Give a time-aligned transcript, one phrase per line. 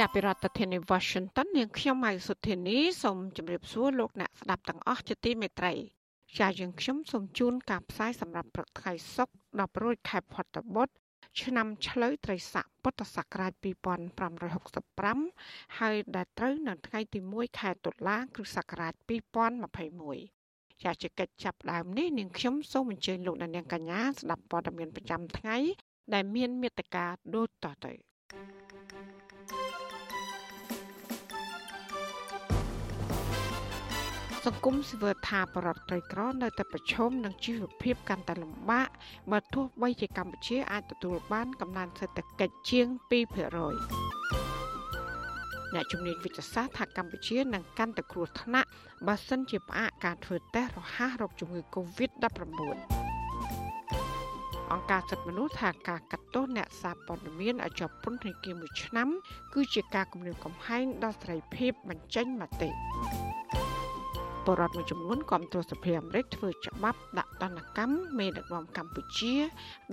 [0.00, 5.72] ចាប់ពីរដ្ឋធានី Washington នាងខ្ញុំម៉ៃសុធានីសូមជម្រាបសួរលោកអ្នកស្ដាប់ទាំងអស់ជាទីមេត្រី
[6.38, 10.94] ជាយើងខ្ញុំសូមជូនការផ្សាយសម្រាប់ព្រឹកថ្ងៃសុក្រ10រោចខែផុតបុត្រ
[11.42, 13.52] ឆ្នាំឆ្លូវត្រីស័កពុទ្ធសករាជ
[14.84, 18.92] 2565ហើយដែលត្រូវនៅថ្ងៃទី1ខែតុលាគ្រិស្តសករាជ
[20.08, 25.56] 2021ជាជាកិច្ចចាប់ដើមនេះនាងខ្ញុំសូមអញ្ជើញលោកអ្នកនាងកញ្ញាស្ដាប់ព័ត៌មានប្រចាំថ្ងៃ
[26.14, 27.92] ដែលមានមេត្តាដូចតទៅ
[34.44, 38.88] សង្គមស៊ីវិលថាបរដ្ឋក្រីក្រនៅតែប្រឈមនឹងជីវភាពកាន់តែលំបាក
[39.32, 43.14] បើទោះបីជាកម្ពុជាអាចទទួលបានកំណើនសេដ្ឋកិច្ចជាង2%
[45.74, 48.68] អ្នកជំនាញវិទ្យាសាស្ត្រថាកម្ពុជានឹងកាន់តែគ្រោះថ្នាក់
[49.06, 52.24] បើសិនជាផ្អាកការធ្វើតេស្តរហ័សរោគជំងឺ Covid-19
[54.72, 59.08] អង្គការសិទ្ធិមនុស្សថាការកាត់ទោសអ្នកសារព័ត៌មានឲ្យជាប់ពន្ធនាគារមួយឆ្នាំ
[59.54, 62.70] គឺជាការគំរាមកំហែងដល់សេរីភាពបញ្ចេញមតិ
[64.46, 69.34] បរដ្ឋមួយចំនួនគ្រប់គ្រងសភាអាមេរិកធ្វើច្បាប់ដាក់ទណ្ឌកម្មមេដឹកនាំកម្ពុជា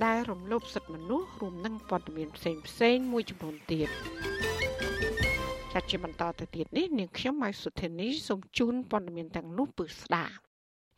[0.04, 3.90] ដែលរំលោភសិទ្ធិមនុស្សរួមនឹងព័ត៌មានផ្សេងផ្សេងមួយចំនួនទៀត
[5.72, 10.34] ចាត់ជាបន្តទៅទៀតនេះនាងខ្ញុំម៉ៃសុធានីសូមជូនព័ត៌មានទាំងនោះពឺស្ដាប់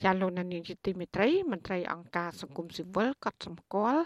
[0.04, 4.04] ចាលោកនាងជាទីមេត្រីមន្ត្រីអង្គការសង្គមស៊ីវិលក៏សម្គាល់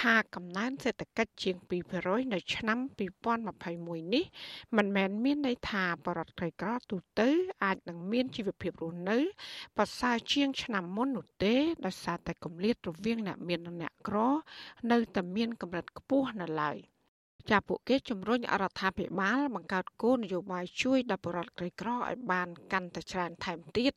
[0.00, 1.56] ថាកំណើនសេដ្ឋកិច្ចជាង
[1.94, 2.78] 2%នៅឆ្នាំ
[3.46, 4.24] 2021នេះ
[4.76, 7.28] មិនមែនមានន័យថាបរិបទក្រីក្រទូទៅ
[7.64, 9.18] អាចនឹងមានជីវភាពរស់នៅ
[9.76, 11.54] ប្រសើរជាងឆ្នាំមុននោះទេ
[11.86, 14.16] ដោយសារតែគម្លាតរវាងអ្នកមាននិងអ្នកក្រ
[14.90, 16.78] នៅតែមានកម្រិតខ្ពស់នៅឡើយ។
[17.50, 23.92] ចាពួកគេជំរុញរដ្ឋាភិបាលបង្កើតគោលនយោបាយជួយដល់ប្រជារដ្ឋក្រីក្រឲ្យបានកាន់តែច្រើនថែមទៀត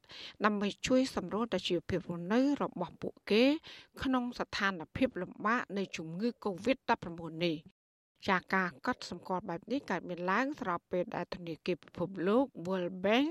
[0.45, 3.43] ដើម្បីជួយសម្រួលដល់ជីវភាពរស់នៅរបស់ពួកគេ
[4.03, 7.57] ក្នុងស្ថានភាពលំបាកនៃជំងឺ Covid-19 នេះ
[8.27, 13.29] ចាការកត់សម្គាល់បែបនេះកើតមានឡើងស្របពេលដែលធនាគារពិភពលោក World Bank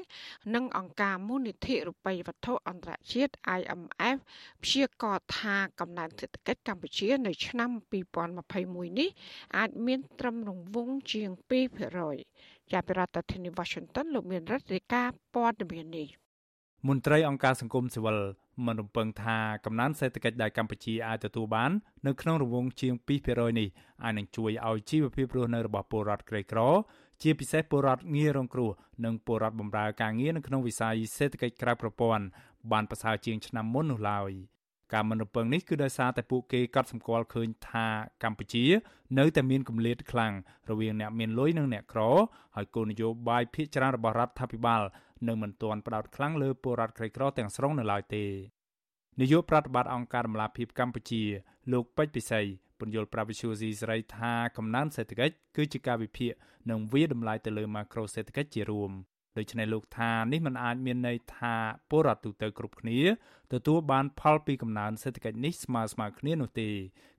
[0.54, 4.18] និងអង្គការមូលនិធិរូបិយវត្ថុអន្តរជាតិ IMF
[4.62, 7.70] ព្យាករណ៍ថាកំណើនសេដ្ឋកិច្ចកម្ពុជានៅឆ្នាំ
[8.34, 9.10] 2021នេះ
[9.56, 11.30] អាចមានត្រឹមរង្វង់ជាង
[11.96, 13.00] 2%ជាប្រ
[13.32, 16.08] ធានាធិបតី Washington លោកមានរដ្ឋាភិការព័ត៌មាននេះ
[16.88, 18.18] មន្ត្រីអង្គការសង្គមស៊ីវិល
[18.66, 21.70] មិនរំពឹងថាកំណើនសេដ្ឋកិច្ចដែលកម្ពុជាអាចទទួលបាន
[22.06, 22.94] នៅក្នុងរង្វង់ជាង
[23.26, 23.68] 2%នេះ
[24.04, 26.60] អាចនឹងជួយឲ្យជីវភាពរស់នៅរបស់ពលរដ្ឋក្រីក្រ
[27.22, 28.70] ជាពិសេសពលរដ្ឋងាយរងគ្រោះ
[29.04, 32.24] និងពលរដ្ឋបម្រើការងារនៅក្នុងវិស័យសេដ្ឋកិច្ចក្រៅប្រព័ន្ធ
[32.72, 34.32] បានប្រសើរជាងឆ្នាំមុននោះឡើយ
[34.94, 37.86] ការមិនរំពឹងនេះគឺដោយសារតែពួកគេកត់សម្គាល់ឃើញថា
[38.22, 38.64] កម្ពុជា
[39.18, 40.32] នៅតែមានគម្លាតខ្លាំង
[40.70, 42.00] រវាងអ្នកមានលុយនិងអ្នកក្រ
[42.56, 44.82] ហើយគោលនយោបាយភាគច្រើនរបស់រដ្ឋាភិបាល
[45.28, 48.24] នៅមិនទាន់ផ្ដោតខ្លាំងលើពលរដ្ឋក្រីក្រទាំងស្រុងនៅឡើយទេ
[49.20, 51.22] នាយកប្រតិបត្តិអង្គការដំឡាភិបកម្ពុជា
[51.72, 52.40] លោកពេជ្រពិសី
[52.78, 56.32] ពន្យល់ប្រាវិសុយស៊ីស្រីថាកំណើនសេដ្ឋកិច្ចគឺជាការវិភាគ
[56.70, 58.92] និងវាតម្លៃទៅលើម៉ាក្រូសេដ្ឋកិច្ចជារួម
[59.38, 61.54] ដូច្នេះលោកថានេះมันអាចមានន័យថា
[61.90, 63.00] ពលរដ្ឋទូទៅគ្រប់គ្នា
[63.52, 66.68] ទទួលបានផលពីកំណើនសេដ្ឋកិច្ចនេះស្មើស្មើគ្នានោះទេ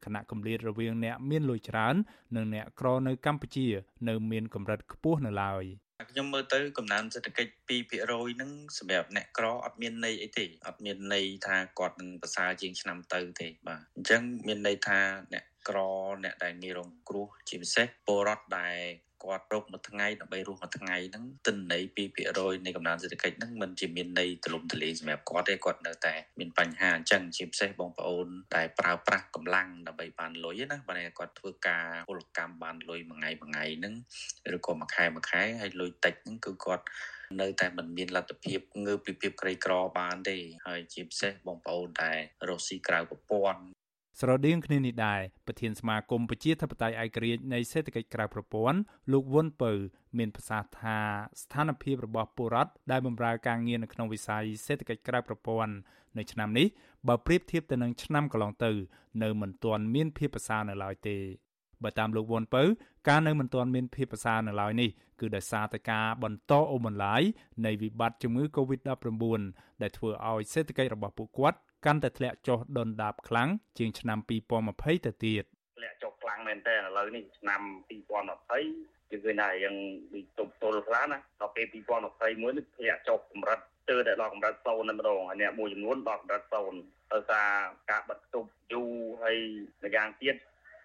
[0.06, 1.96] ខណៈគម្លាតរវាងអ្នកមានលុយច្រើន
[2.36, 3.68] និងអ្នកក្រនៅកម្ពុជា
[4.08, 5.64] នៅមានកម្រិតខ្ពស់នៅឡើយ
[6.08, 7.90] ខ្ញុំមើលទៅកំណើនសេដ្ឋកិច្ច2%
[8.36, 15.00] ហ្នឹងសម្រាប់អ្នកក្រអត់មានន័យអីទេអត់មានន័យថាគាត់នឹងប្រសើរជាងឆ្នាំទៅទេបាទអញ្ចឹងមានន័យថា
[15.34, 15.78] អ្នកក្រ
[16.24, 18.80] អ្នកដែលងាយរងគ្រោះជាពិសេសពលរដ្ឋដែល
[19.24, 21.84] គាត់រកមួយថ្ងៃដើម្បីរស់មួយថ្ងៃហ្នឹងទិន្នន័យ
[22.26, 33.96] 2%នៃកំណើនសេដ្ឋកិច្ចហ្នឹងមិនជាមានន័យទលំទលាយសម្រាប់គាត់ទេគាត់នៅតែមានបញ្ហាអញ្ចឹងជាពិសេសបងប្អូនដែលប្រើប្រាស់កម្លាំងដើម្បីបានលុយណាបើគាត់ធ្វើការពលកម្មបានលុយមួយថ្ងៃមួយថ្ងៃហ្នឹង
[34.56, 36.86] ឬក៏មួយខែមួយខែហើយលុយតិចហ្នឹងគឺគាត់
[37.42, 40.38] នៅតែមិនមានលទ្ធភាពងើបពីភាពក្រីក្របានទេ
[40.68, 42.18] ហើយជាពិសេសបងប្អូនដែល
[42.48, 43.62] រស់ស៊ីក្រៅប្រព័ន្ធ
[44.20, 48.80] ស្រដៀងគ្នានេះដែរប្រធានសមាគមប្រជាធិបតេយ្យឯករាជ្យនៃសេដ្ឋកិច្ចក្រៅប្រព័ន្ធ
[49.12, 49.72] លោកវុនពៅ
[50.18, 50.98] មានប្រសាសន៍ថា
[51.42, 55.74] ស្ថានភាពរបស់ពលរដ្ឋដែលបម្រើការងារនៅក្នុងវិស័យសេដ្ឋកិច្ចក្រៅប្រព័ន្ធ
[56.18, 56.68] នៅឆ្នាំនេះ
[57.08, 58.72] បើប្រៀបធៀបទៅនឹងឆ្នាំកន្លងទៅ
[59.24, 61.18] នៅមិនទាន់មានភាពប្រសើរនៅឡើយទេ
[61.84, 62.64] បើតាមលោកវុនពៅ
[63.08, 64.90] ការនៅមិនទាន់មានភាពប្រសើរនៅឡើយនេះ
[65.20, 67.22] គឺដោយសារតែការបន្តអូសបន្លាយ
[67.66, 69.42] នៃវិបត្តិជំងឺ Covid-19
[69.82, 75.44] ដែលធ្វើឲ្យសេដ្ឋកិច្ចរបស់ពួកគាត់ កាន់តែធ្លាក់ចុះដុនដាបខ្លាំងជាងឆ្នាំ2020ទៅទៀត
[75.78, 79.76] ធ្លាក់ចុះខ្លាំងមែនទែនឥឡូវនេះឆ្នាំ2020គឺឃើញថាយ៉ាង
[80.14, 83.60] ដូចទប់ទល់ខ្លះណាដល់ពេល2021នេះធ្លាក់ចុះកម្រិត
[83.90, 87.50] ទើតែដល់កម្រិត0តែម្ដងហើយអ្នកមួយចំនួនដល់កម្រិត0ដោយសារ
[87.90, 88.92] ការបិទគប់យូរ
[89.24, 89.38] ហើយ
[89.84, 90.36] ម្យ៉ាងទៀត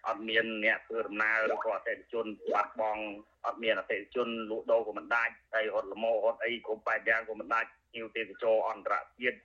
[0.09, 3.03] អត់មានអ្នកធ្វើដំណើរឬក៏អតិថិជនបាត់បង់
[3.47, 9.39] អត់មានអតិថិជនលក់ដូរក៏មិនដាច់ហើយរត់លម៉ោរត់អីគ្រប់បែបយ៉ាងក៏មិនដាច់ញៀវទេសចរអន្តរជាតិ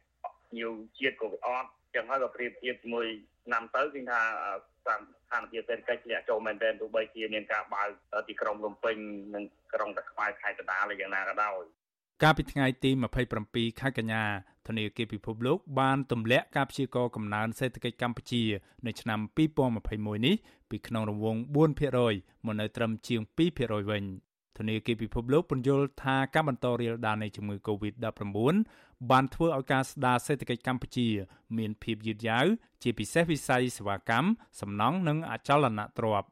[0.57, 3.05] ញៀវជាតិក៏វាអត់ចឹងហើយក៏ប្រៀបធៀបជាមួយ
[3.45, 4.21] ឆ្នាំទៅគឺថា
[4.87, 7.89] តាមស្ថានភាពសេដ្ឋកិច្ចធ្លាក់ចូលមែនទែនទោះបីជាមានការបើក
[8.27, 8.95] ទីក្រុងភ្នំពេញ
[9.35, 9.43] និង
[9.73, 11.61] ក្រុងតាខ្វាយខេត្តកណ្ដាលយ៉ាងណាក៏ដោយ
[12.23, 12.91] កាលពីថ្ងៃទី
[13.35, 14.23] 27ខែកញ្ញា
[14.67, 18.43] ធនាគារពិភពលោកបានទម្លាក់ការព្យាករណ៍កំណើនសេដ្ឋកិច្ចកម្ពុជា
[18.87, 19.19] នៅឆ្នាំ
[19.73, 20.35] 2021នេះ
[20.69, 21.39] ពីក្នុងរង្វង់
[21.93, 23.21] 4%មកនៅត្រឹមជាង
[23.55, 24.03] 2%វិញ
[24.59, 28.55] ធនាគារពិភពលោកពន្យល់ថាការបន្តរាលដាលនៃជំងឺ Covid-19
[29.11, 31.07] បានធ្វើឲ្យការស្ដារសេដ្ឋកិច្ចកម្ពុជា
[31.57, 32.45] មានភាពយឺតយ៉ាវ
[32.83, 34.27] ជាពិសេសវិស័យសេវាកម្ម
[34.61, 36.29] សំណង់និងអចលនទ្រព្យ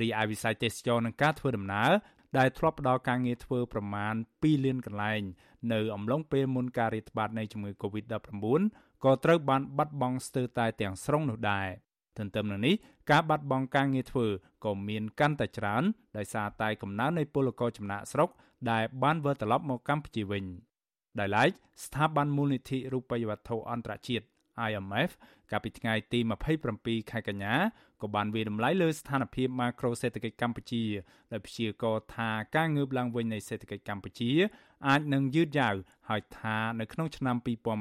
[0.00, 1.92] រីឯវិស័យទេសចរនិងការធ្វើដំណើរ
[2.38, 5.22] ដែលធ្លាប់ផ្ដល់ការងារធ្វើប្រមាណ2លានកន្លែង
[5.72, 8.44] នៅអំឡុងពេលមុនការរាតត្បាតនៃជំងឺ Covid-19
[9.04, 11.68] ក៏ត្រូវបានបាត់បង់ស្ទើរតែទាំងស្រុងនោះដែរ
[12.18, 12.74] ទន្ទឹមនឹងនេះ
[13.10, 14.26] ការបាត់បង់ការងារធ្វើ
[14.64, 15.82] ក៏មានកាន់តែច្រើន
[16.16, 18.28] ដោយសារតែកំណើននៃពលករចំណាក់ស្រុក
[18.70, 20.44] ដែលបានវិលត្រឡប់មកកម្ពុជាវិញ
[21.18, 21.50] ដោយឡែក
[21.84, 24.26] ស្ថាប័នមូលនិធិរូបិយវត្ថុអន្តរជាតិ
[24.68, 25.10] IMF
[25.50, 26.20] កាលពីថ្ងៃទី
[26.64, 27.54] 27ខែកញ្ញា
[28.02, 30.84] ក៏បានវាតម្លៃលើស្ថានភាពម៉ាក្រូសេដ្ឋកិច្ចកម្ពុជា
[31.32, 34.30] ដោយព្យាករណ៍ថាការងើបឡើងវិញនៃសេដ្ឋកិច្ចកម្ពុជា
[34.88, 35.74] អាចនឹងយឺតយ៉ាវ
[36.08, 37.36] ហើយថានៅក្នុងឆ្នាំ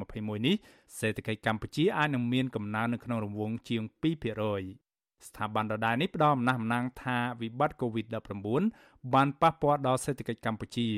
[0.06, 0.56] 2021នេះ
[1.00, 4.85] សេដ្ឋកិច្ចកម្ពុជាអាចនឹងមានកំណើននៅក្នុងរង្វង់ជាង2%
[5.28, 10.90] ស្ថាប័នដដែលនេះផ្ដល់អំណះអំណាងថាវិបត្តិ COVID-19 បានប៉ះពាល់ដល់សេដ្ឋកិច្ចកម្ពុជា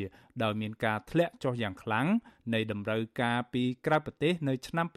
[0.44, 2.08] ដោយមានការធ្លាក់ចុះយ៉ាងខ្លាំង
[2.54, 4.88] នៃតម្រូវការពីក្រៅប្រទេសនៅឆ្នាំ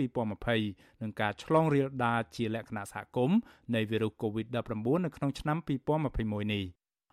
[0.46, 3.38] 2020និងការឆ្លងរាលដាលជាលក្ខណៈសហគមន៍
[3.74, 5.58] នៃវីរុស COVID-19 នៅក្នុងឆ្នាំ
[6.06, 6.64] 2021នេះ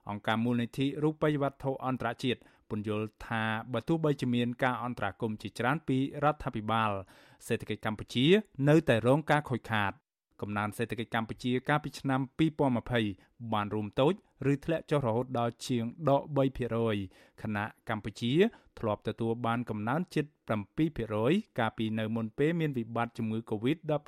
[0.09, 2.39] អង្គការមូលនិធិរូបិយវត្ថុអន្តរជាតិ
[2.69, 3.44] ពន្យល់ថា
[3.74, 6.92] បើទោះបីជាមានការអន្តរាគមន៍ជាច្រើនពីរដ្ឋាភិបាល
[7.48, 8.25] សេដ្ឋកិច្ចកម្ពុជា
[8.69, 9.92] នៅតែរងការខូចខាត
[10.41, 12.21] កំណើនសេដ្ឋកិច្ចកម្ពុជាកាលពីឆ្នាំ
[13.01, 14.13] 2020បានរួមតូច
[14.51, 16.21] ឬធ្លាក់ចុះរហូតដល់ជាងដក
[16.81, 18.33] 3%ខណៈកម្ពុជា
[18.79, 20.25] ធ្លាប់ទទួលបានកំណើនជិត
[20.91, 24.05] 7%កាលពីនៅមុនពេលមានវិបត្តិជំងឺ Covid-19 រដ្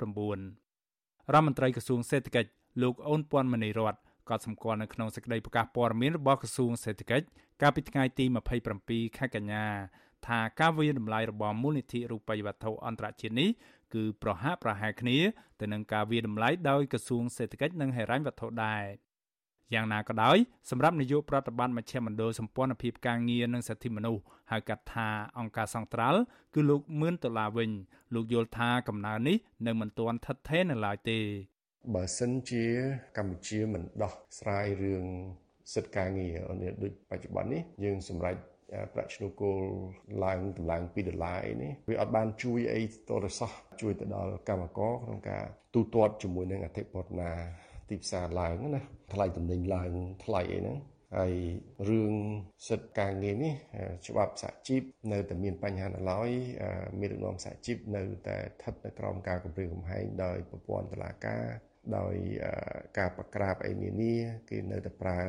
[1.40, 2.50] ឋមន្ត្រីក្រសួងសេដ្ឋកិច្ច
[2.82, 3.94] លោកអូនពាន់មនីរត
[4.28, 7.26] ក៏សម្គាល់នៅក្នុងសេចក្តីប្រកាសព័ត៌មានរបស់ក្រសួងសេដ្ឋកិច្ច
[7.62, 8.24] កាលពីថ្ងៃទី
[8.72, 9.64] 27ខែកញ្ញា
[10.26, 13.48] ថាការវិយតម្លៃរបស់មូលនិធិរូបិយវត្ថុអន្តរជាតិនេះ
[13.94, 15.18] គឺប្រហាក់ប្រហែលគ្នា
[15.60, 18.84] ទៅនឹងការវាតម្លៃដោយក្រសួងសេដ្ឋកិច្ចនិងហិរញ្ញវត្ថុដែរ
[19.74, 20.36] យ៉ាងណាក៏ដោយ
[20.70, 24.22] សម្រាប់នាយកប្រតិបត្តិមជ្ឈមណ្ឌលសម្ព័ន្ធភាពការងារនិងសិទ្ធិមនុស្ស
[24.52, 25.08] ហៅកាត់ថា
[25.38, 26.20] អង្គការសង្ត្រាល់
[26.54, 27.70] គឺលោកមឿនដុល្លារវិញ
[28.14, 31.18] លោកយល់ថាកំណើននេះនៅមិនទាន់ថិតថេរនៅឡើយទេ
[31.94, 32.64] បើសិនជា
[33.16, 35.04] កម្ពុជាមិនដោះស្រាយរឿង
[35.74, 36.36] សិទ្ធិការងារ
[36.82, 38.36] ដូចបច្ចុប្បន្ននេះយើងសម្រេច
[38.94, 39.62] ប្រាក់ឈ្នួលគោល
[40.24, 45.44] ឡើងតម្លើង2ដុល្លារអីនេះវាអត់បានជួយអីតរសោះជួយទៅដល់កម្មករក្នុងការ
[45.74, 47.40] ទូទាត់ជាមួយនឹងអធិបតេយ្យ
[47.88, 48.80] ទីផ្សារឡើងណា
[49.12, 49.90] ថ្លៃតំណែងឡើង
[50.24, 50.78] ថ្លៃអីហ្នឹង
[51.16, 51.34] ហើយ
[51.88, 52.14] រឿង
[52.68, 53.54] សិទ្ធិការងារនេះ
[54.06, 54.82] ច្បាប់សហជីព
[55.12, 56.30] នៅតែមានបញ្ហានៅឡើយ
[57.00, 61.44] មានដឹកនាំសហជីពនៅតែស្ថិតនៅក្រោមការគម្រាមកំហែងដោយប្រព័ន្ធតុលាការ
[61.98, 62.14] ដោយ
[62.98, 64.14] ការប្រក្រាបអីនានា
[64.50, 65.20] គេនៅតែប្រើ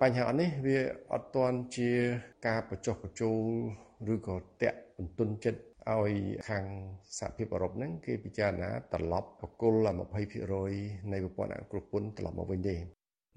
[0.00, 0.78] បញ្ហាអត់នេះវា
[1.12, 1.90] អត់ទាន់ជា
[2.46, 3.42] ការបញ្ចុះបញ្ចូល
[4.12, 5.60] ឬក៏តាក់បន្ទន់ចិត្ត
[5.92, 6.12] ឲ្យ
[6.48, 6.64] ខាង
[7.18, 9.74] សហភាពអឺរ៉ុបហ្នឹងគេពិចារណាត្រឡប់បកគល
[10.44, 12.76] 20%នៃប្រព័ន្ធអនុគ្រោះពន្ធត្រឡប់មកវិញទេ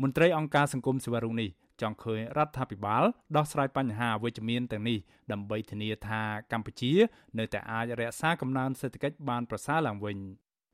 [0.04, 1.50] មន្ត្រីអង្គការសង្គមស៊ីវិលរុងនេះ
[1.82, 3.04] ចង់ឃើញរដ្ឋាភិបាល
[3.38, 4.98] ដោះស្រាយបញ្ហាវិជ្ជមានទាំងនេះ
[5.32, 6.92] ដើម្បីធានាថាកម្ពុជា
[7.40, 10.18] នៅតែអាចរក្សាកំណើនសេដ្ឋកិច្ចបានប្រសើរឡើងវិញ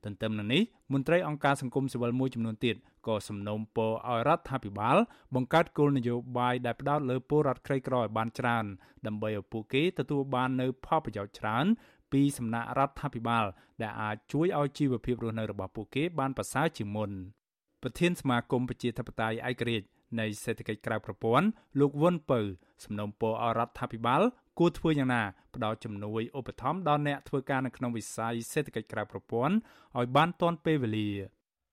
[0.04, 2.76] ទន្ទឹមនឹងនេះមន្ត្រីអង្គការសង្គមស៊ីវិលមួយចំនួនទៀត
[3.08, 4.96] ក៏សំណូមពរឲ្យរដ្ឋាភិបាល
[5.34, 8.64] បង្កើតគោលនយោបាយដែលផ្ដោតលើពលរដ្ឋក្រីក្រឲ្យបានច្រើន
[9.06, 11.66] ដើម្បីឲ្យពួកគេទទួលបាននូវផលប្រយោជន៍ច្រើន
[12.12, 13.44] ពីសំណាក់រដ្ឋាភិបាល
[13.82, 17.10] ដែលអាចជួយឲ្យជីវភាពរស់នៅរបស់ពួកគេបានប្រសើរជាងមុន
[17.82, 19.86] ប្រធានសមាគមប្រជាធិបតេយ្យឯករាជ្យ
[20.20, 21.46] នៃសេដ្ឋកិច្ចក្រៅប្រព័ន្ធ
[21.80, 22.40] លោកវុនពៅ
[22.84, 24.22] សំណូមពរឲ្យរដ្ឋាភិបាល
[24.58, 25.22] គួរធ្វើយ៉ាងណា
[25.54, 29.54] ផ្ដល់ជំនួយឧបត្ថម្ភដល់អ្នកធ្វើការនៅក្នុងវិស័យសេដ្ឋកិច្ចក្រៅប្រព័ន្ធ
[29.98, 31.10] ឲ្យបានទាន់ពេលវេលា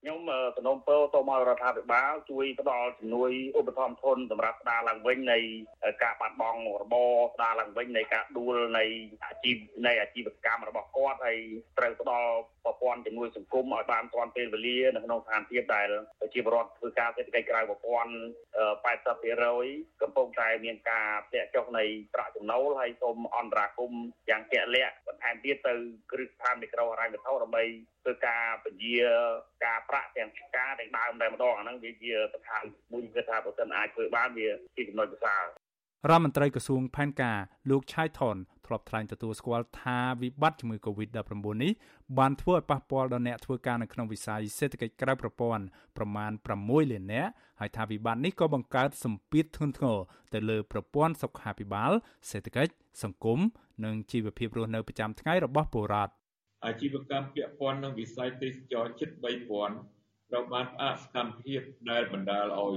[0.04, 0.22] ខ្ញុំ
[0.56, 5.38] សំណូមពរទៅមករដ្ឋាភិបាលជួយផ្ដល់ជំនួយឧបត្ថម្ភធនសម្រាប់ស្ដារឡើងវិញនៃ
[6.02, 8.84] ការបាត់បង់របរស្ដារឡើងវិញនៃការដួលនៃ
[9.24, 9.56] អាជីព
[9.86, 11.38] នៃអាជីវកម្មរបស់គាត់ហើយ
[11.78, 12.30] ត្រូវផ្ដល់
[12.64, 15.88] ប្រព័ន្ធជំនួយសង្គមឲ្យបានទាន់ពេលវេលានៅក្នុងស្ថានភាពដែល
[16.20, 18.12] ប្រជាពលរដ្ឋធ្វើការសេដ្ឋកិច្ចក្រៅប្រព័ន្ធ
[18.84, 21.84] 80%កំពុងតែមានការធ្លាក់ចុះនៃ
[22.14, 23.92] ប្រាក់ចំណូលហើយសូមអន្តរាគម
[24.30, 25.74] យ៉ាងជាក់លាក់បន្ថែមទៀតទៅ
[26.12, 27.64] គ្រឹះស្ថានមីក្រូហិរញ្ញវត្ថុដើម្បី
[28.02, 28.94] ធ្វើការពជា
[29.64, 35.42] ការប្រាក់ទាំងការទាំងដើមតែម្ដងអាហ្នឹងវាជាបន្ថែមមួយគឺថាបើសិនអាចធ្វើបានវាជាចំណុចពិសារ
[36.10, 37.38] ដ្ឋមន្ត្រីក្រសួងផែនការ
[37.70, 38.36] លោកឆៃថន
[38.66, 41.32] ធ្លាប់ថ្លែងទទួលស្គាល់ថាវិបត្តិជំងឺ Covid-19
[41.62, 41.72] នេះ
[42.18, 45.64] បានធ្វើឲ្យប៉ះពាល់ដល់អ្នកធ្វើការនៅក្នុងវិស័យសេដ្ឋកិច្ចក្រៅប្រព័ន្ធ
[45.96, 46.30] ប្រមាណ
[46.62, 49.98] 6លាននាក់ហើយថាវិបត្តិនេះក៏បង្កើតសម្ពាធធ្ងន់ធ្ងរ
[50.34, 51.92] ទៅលើប្រព័ន្ធសុខាភិបាល
[52.30, 52.72] សេដ្ឋកិច្ច
[53.02, 53.38] សង្គម
[53.84, 56.12] និងជីវភាពរស់នៅប្រចាំថ្ងៃរបស់ពលរដ្ឋ
[56.64, 59.10] អាជីវកម្មពាក់ព័ន្ធនឹងវិស័យទេសចរជិត
[59.70, 62.74] 3000ត្រូវបានផ្អាកសកម្មភាពដែលបណ្ដាលឲ្យ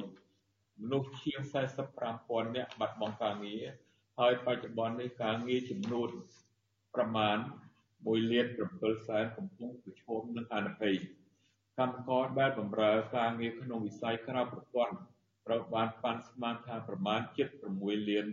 [0.82, 1.39] មនុស្សជាង
[1.98, 3.63] 45,000នាក់បាត់បង់ការងារ
[4.20, 6.10] ហើយបច្ចុប្បន្ននេះការងារចំនួន
[6.96, 7.38] ប្រមាណ
[7.84, 10.96] 1លាន7សែនកំពុងប្រឈមនឹងហានិភ័យ
[11.79, 14.96] កម្មករដែលបម្រើការងារក្នុងវិស័យក្រៅប្រព័ន្ធ
[15.46, 18.25] ត្រូវបានប៉ាន់ស្មានថាប្រមាណ76លាន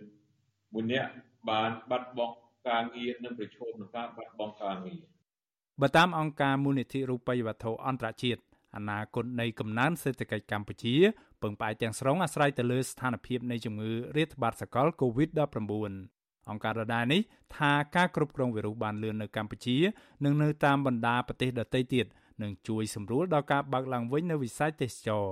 [0.74, 1.10] មួយនាក់
[1.50, 2.36] បានបាត់បង់
[2.68, 5.13] ការងារនិងប្រឈមនឹងការបាត់បង់ការងារ
[5.82, 8.40] បើតាមអង្គការមូលនិធិរូបិយវត្ថុអន្តរជាតិ
[8.76, 10.94] អនាគតនៃកំណើនសេដ្ឋកិច្ចកម្ពុជា
[11.42, 17.20] ពឹងផ្អែកទាំងស្រុងអាស្រ័យទៅលើស្ថានភាពនៃជំងឺរាតត្បាតសកល COVID-19 អង្គការដដែលនេះ
[17.56, 19.76] ថាការគ្រប់គ្រងវីរុសបានលឿននៅកម្ពុជា
[20.24, 22.06] និងនៅតាមបណ្ដាប្រទេសដទៃទៀត
[22.42, 25.26] នឹងជួយសម្រួលដល់ការបើកឡើងវិញនៅវិស័យទេសចរ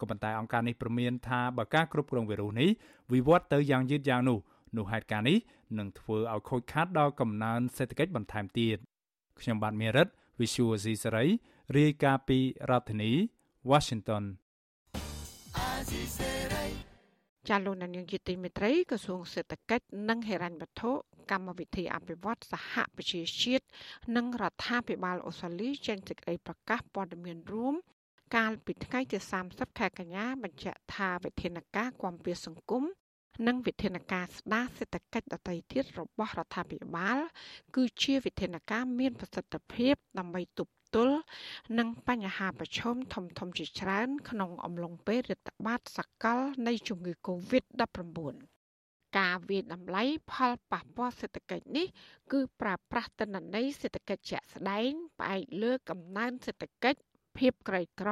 [0.00, 2.70] ក៏ប៉ុន្តែអង្គការនេះព្រមានថាបើការគ្រប់គ្រងវីរុសនេះ
[3.12, 4.38] វិវត្តទៅយ៉ាងយឺតយ៉ាវនោះ
[4.76, 5.38] នោះហេតុការណ៍នេះ
[5.78, 8.78] នឹងធ្វើឲ្យខូចខាតដល់កំណើនសេដ្ឋកិច្ចបន្ថែមទៀត
[9.40, 10.08] ខ្ញុំបាទមេរិត
[10.40, 11.26] Visual C សេរី
[11.76, 12.38] រាយការណ៍ពី
[12.70, 13.12] រដ្ឋធានី
[13.70, 14.24] Washington
[17.48, 20.92] ចាលោកនាយកទីមេត្រីក្រសួងសេដ្ឋកិច្ចនិងហិរញ្ញវត្ថុ
[21.30, 23.64] កម្មវិធីអភិវឌ្ឍសហប្រជាជាតិ
[24.16, 27.74] និងរដ្ឋាភិបាលអូស្ត្រាលីចេញសេចក្តីប្រកាសព័ត៌មានរួម
[28.36, 32.84] កាលពីថ្ងៃទី30ខែកញ្ញាបញ្ជាក់ថាវិធានការគាំពារសង្គម
[33.46, 37.18] និងវិធានការស្ដារសេដ្ឋកិច្ចដទៃទៀតរបស់រដ្ឋាភិបាល
[37.76, 41.18] គឺជាវិធានការមានប្រសិទ្ធភាព ដើម្បីទប់ទល់
[41.78, 48.54] នឹងបញ្ហាប្រឈមធំធំជាច្រើន ក្នុងអំឡុងពេលរដ្ឋបាលសកលនៃជំងឺ Covid-19
[49.18, 51.86] ការវិតម្លៃផលប៉ះពាល់សេដ្ឋកិច្ចនេះ
[52.32, 57.00] គឺប្រើប្រាស់ទិន្នន័យសេដ្ឋកិច្ចជាក់ស្ដែងផ្អែកលើកំណើនសេដ្ឋកិច្ច
[57.38, 58.10] ភាពក្រីក្រ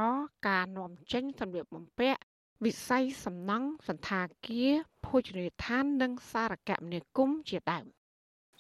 [0.49, 2.21] ការនាំចេញសម្លៀកបំពាក់
[2.67, 4.73] វិស័យសំណង់សន្តាគារ
[5.07, 7.87] ភោជនីយដ្ឋាន និងសារគមនាគមន៍ជាដើម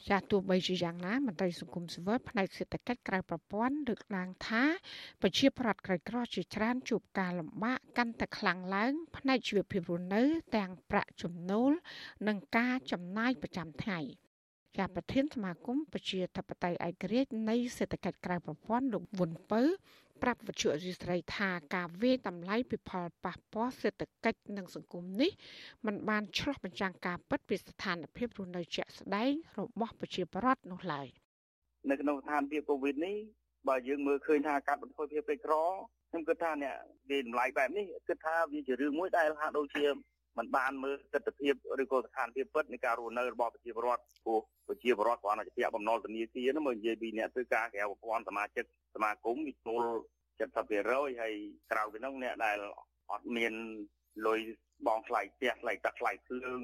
[0.08, 4.62] ចាស់ទោះបីជាយ៉ាងណាមន្ត្រីសង្គមស៊ីវិលផ្នែកសេដ្ឋកិច្ចក្រៅប្រព័ន្ធលើកឡើងថា
[5.22, 10.22] ប្រជាប្រដ្ឋក្រីក្រជាច្រើនជួបការលំបាកកាន់តែខ្លាំងឡើង ផ្នែកជីវភាពរស់នៅ
[10.56, 11.72] ទាំងប្រាក់ចំណូល
[12.28, 14.00] និងការចំណាយប្រចាំថ្ងៃ
[14.76, 19.62] ជាប្រធានសមាគមប្រជាធិបតេយ្យឯករាជ្យនៃសេដ្ឋកិច្ចក្រៅប្រព័ន្ធលោកវុនពៅ
[20.22, 25.30] ប្រាប់វិទ្យុអេស៊ីស្រីថាការវាយតម្លៃពីផលប៉ះពាល់សេដ្ឋកិច្ចនិងសង្គមនេះ
[25.86, 31.06] มันបានឆ្លុះបញ្ចាំងការពិតពីស្ថានភាពរស់នៅជាក់ស្ដែងរបស់ប្រជាពលរដ្ឋនោះឡើយ
[31.90, 33.16] នៅក្នុងស្ថានភាពកូវីដនេះ
[33.68, 35.54] បើយើងមើលឃើញថាកាត់បន្ថយភាពក្រីក្រ
[36.10, 36.76] ខ្ញុំគិតថាអ្នក
[37.10, 39.84] វាតម្លៃបែបនេះគិតថាវាជារឿងមួយដែលហាក់ដូចជា
[40.38, 41.50] มันបានមើលទស្សនវិជ្ជា
[41.82, 49.82] ឬក៏ស្ថានភាពពិតនៃការរស់នៅរបស់ប្រជាពលរដ្ឋព្រោះប្រជាពលរដ្ឋគ្រាន់តែជាបំណុលធនាគារនោះមកនិយាយពីអ្នកធ្វើការក្រៅប្រព័ន្ធសមាជិកសមាគមវាចូល
[50.40, 51.34] 70%ហើយ
[51.70, 52.58] ក្រៅពីនោះអ្នកដែល
[53.10, 53.52] អត់មាន
[54.26, 54.40] លុយ
[54.86, 56.60] បងថ្លៃផ្ទះថ្លៃទឹកថ្លៃភ្លើង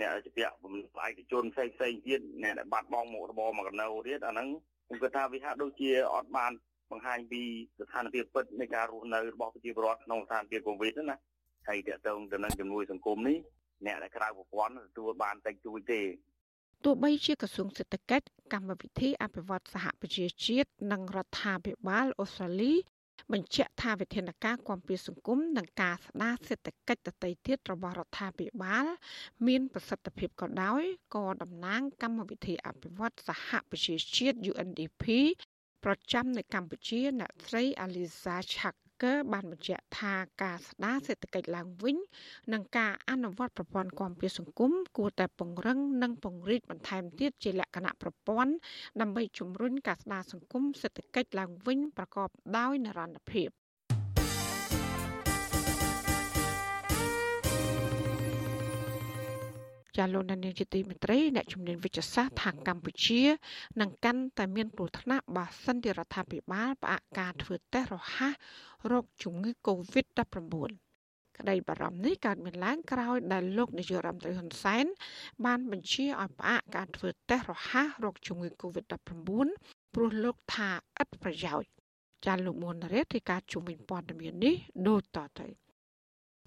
[0.00, 4.48] អ្នកជាពាក់បំណុលឯកជនផ្សេងផ្សេងទៀតអ្នកដែលបាត់បង់មុខរបរមកកណៅទៀតអាហ្នឹង
[4.86, 6.52] ខ្ញុំគិតថាវាហាក់ដូចជាអត់បាន
[6.90, 7.42] បង្ហាញពី
[7.80, 11.16] ស្ថានភាពពិតនៃការរស់នៅរបស់ប្រជាពលរដ្ឋក្នុងស្ថានភាពកូវីដណា
[11.68, 13.38] ហើយតកតងទៅនឹងជំនួយសង្គមនេះ
[13.86, 16.02] អ្នកដែលក្រៅប្រព័ន្ធទទួលបានតិចតួចទេ
[16.84, 22.74] ទោះបីជាក្រសួងសេដ្ឋកិច្ចកម្មវិធីអភិវឌ្ឍសហប្រជាជាតិនិងរដ្ឋាភិបាលអូស្ត្រាលី
[23.32, 28.86] បញ្ជាក់ថាវិធានការគាំពារសង្គមនិងការស្ដារសេដ្ឋកិច្ចដទៃទៀតរបស់រដ្ឋាភិបាល
[29.46, 30.82] មានប្រសិទ្ធភាពក៏ដោយ
[31.16, 35.04] ក៏តំណាងកម្មវិធីអភិវឌ្ឍសហប្រជាជាតិ UNDP
[35.84, 41.96] ប្រចាំនៅកម្ពុជាអ្នកស្រី Aliza Chak កើបានបញ្ជាក់ថាការស្ដារសេដ្ឋកិច្ចឡើងវិញ
[42.52, 48.52] និងការអនុវត្តប្រព័ន្ធគាំពារសង្គមគួរតែពង្រឹងនិងពង្រីកបន្ថែមទៀតជាលក្ខណៈប្រព័ន្ធ
[49.00, 53.50] ដើម្បីជំរុញការស្ដារសង្គមសេដ្ឋកិច្ចឡើងវិញប្រកបដោយនិរន្តរភាព
[59.96, 63.22] ចាលោកនានីជាទីមេត្រីអ្នកជំនាញវិទ្យាសាស្ត្រថាកម្ពុជា
[63.80, 68.34] នឹងកាន់តែមានគ្រោះថ្នាក់បើសិនជារដ្ឋាភិបាលផ្អាកការធ្វើតេស្តរហ័ស
[68.90, 70.70] រោគជំងឺ Covid-19
[71.38, 74.84] ក្តីបារម្ភនេះកើតមានឡើងក្រោយដែលលោកនាយករដ្ឋមន្ត្រីហ៊ុនសែន
[75.44, 79.48] បានបញ្ជាឲ្យផ្អាកការធ្វើតេស្តរហ័សរោគជំងឺ Covid-19
[79.94, 80.70] ព្រោះលោកថា
[81.02, 81.70] ឥតប្រយោជន៍
[82.26, 84.54] ចាលោកមុនរ៉េតទីការជំវិញព័ត៌មាននេះ
[84.88, 85.65] ដូចតទៅ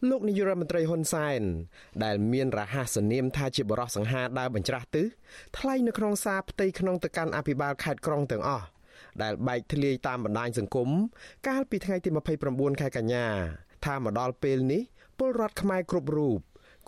[0.07, 1.41] លោកនាយរដ្ឋមន្ត្រីហ៊ុនសែន
[2.03, 5.05] ដែលមានរហ័សនាមថាជាបរិសសង្ហាដើរបញ្ច្រាស់ទិស
[5.57, 8.65] ថ្លែងនៅក្នុងសារផ្ទៃក្នុងទៅកាន់អភិបាលខេត្តក្រុងទាំងអស់
[9.21, 10.89] ដែលបែកធ្លាយតាមបណ្ដាញសង្គម
[11.47, 12.09] កាលពីថ្ងៃទី
[12.45, 13.25] 29ខែកញ្ញា
[13.85, 14.81] ថាមកដល់ពេលនេះ
[15.17, 16.39] ពលរដ្ឋខ្មែរគ្រប់រូប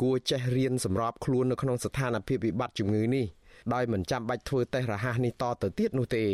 [0.02, 3.26] គួរចេះរៀនសម្របខ្លួននៅក្នុងស្ថានភាពវិបត្តិជំងឺនេះ
[3.74, 6.26] ដោយមិនចាំបាច់ធ្វើតេស្តរហ័សនេះតទៅទៀតនោះទេ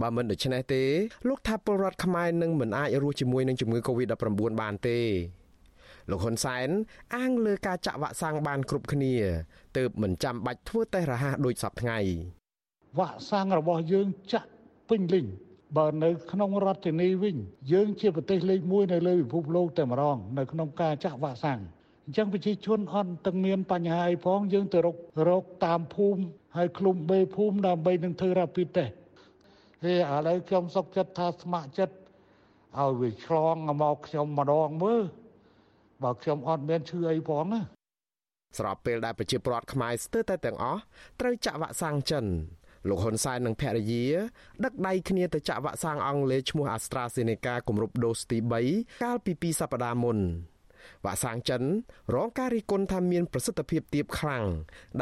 [0.00, 0.82] បើមិនដូច្នេះទេ
[1.28, 4.98] លោកថាពលរដ្ឋខ្មែរនឹងមិនអាចរស់ជាមួយនឹងជំងឺ Covid-19 បានទេ
[6.10, 6.68] លោកហ៊ុនសែន
[7.16, 9.14] អាងលើការចាក់វ៉ាក់សាំងបានគ្រប់គ្នា
[9.76, 11.98] ទើបមិនចាំបាច់ធ្វើតេស្តរហ័សដូចសពថ្ងៃ
[12.98, 14.48] វ៉ាក់សាំងរបស់យើងចាក់
[14.88, 15.26] ពេញលេញ
[15.78, 17.36] បើនៅក្នុងរដ្ឋធានីវិញ
[17.72, 21.60] យើងជាប្រទេសលេខ1នៅលើពិភពលោកតែម្ដងនៅក្នុងការចាក់វ៉ាក់សាំង
[22.04, 24.96] អញ្ចឹងប្រជាជនអត់ទាំងមានបញ្ហាអីផងយើងទៅរក
[25.28, 26.22] រកតាមភូមិ
[26.56, 28.92] ហើយឃ្លុំបេភូមិដើម្បីនឹងធ្វើរ៉ាពីតេស្ត
[29.84, 31.94] ហើយឥឡូវខ្ញុំសុកចិត្តថាស្ម័គ្រចិត្ត
[32.78, 35.02] ឲ្យវាឆ្លងមកខ្ញុំម្ដងមើល
[36.02, 37.60] បើខ្ញុំអត់មានឈឺអីផងណា
[38.58, 40.80] ស្របពេលដែលប្រជាពលរដ្ឋខ្មែរស្ទើរតែទាំងអស់
[41.20, 42.24] ត្រូវចាក់វ៉ាក់សាំងចិន
[42.88, 44.04] លោកហ៊ុនសែននិងភរិយា
[44.64, 48.38] ដឹកដៃគ្នាទៅចាក់វ៉ាក់សាំងអង់គ្លេសឈ្មោះ AstraZeneca គម្រប់ដូសទី
[48.70, 50.18] 3កាលពី2សប្តាហ៍មុន
[51.04, 51.62] វ៉ាក់សាំងចិន
[52.14, 54.44] រងការរិះគន់ថាមានប្រសិទ្ធភាពទាបខ្លាំង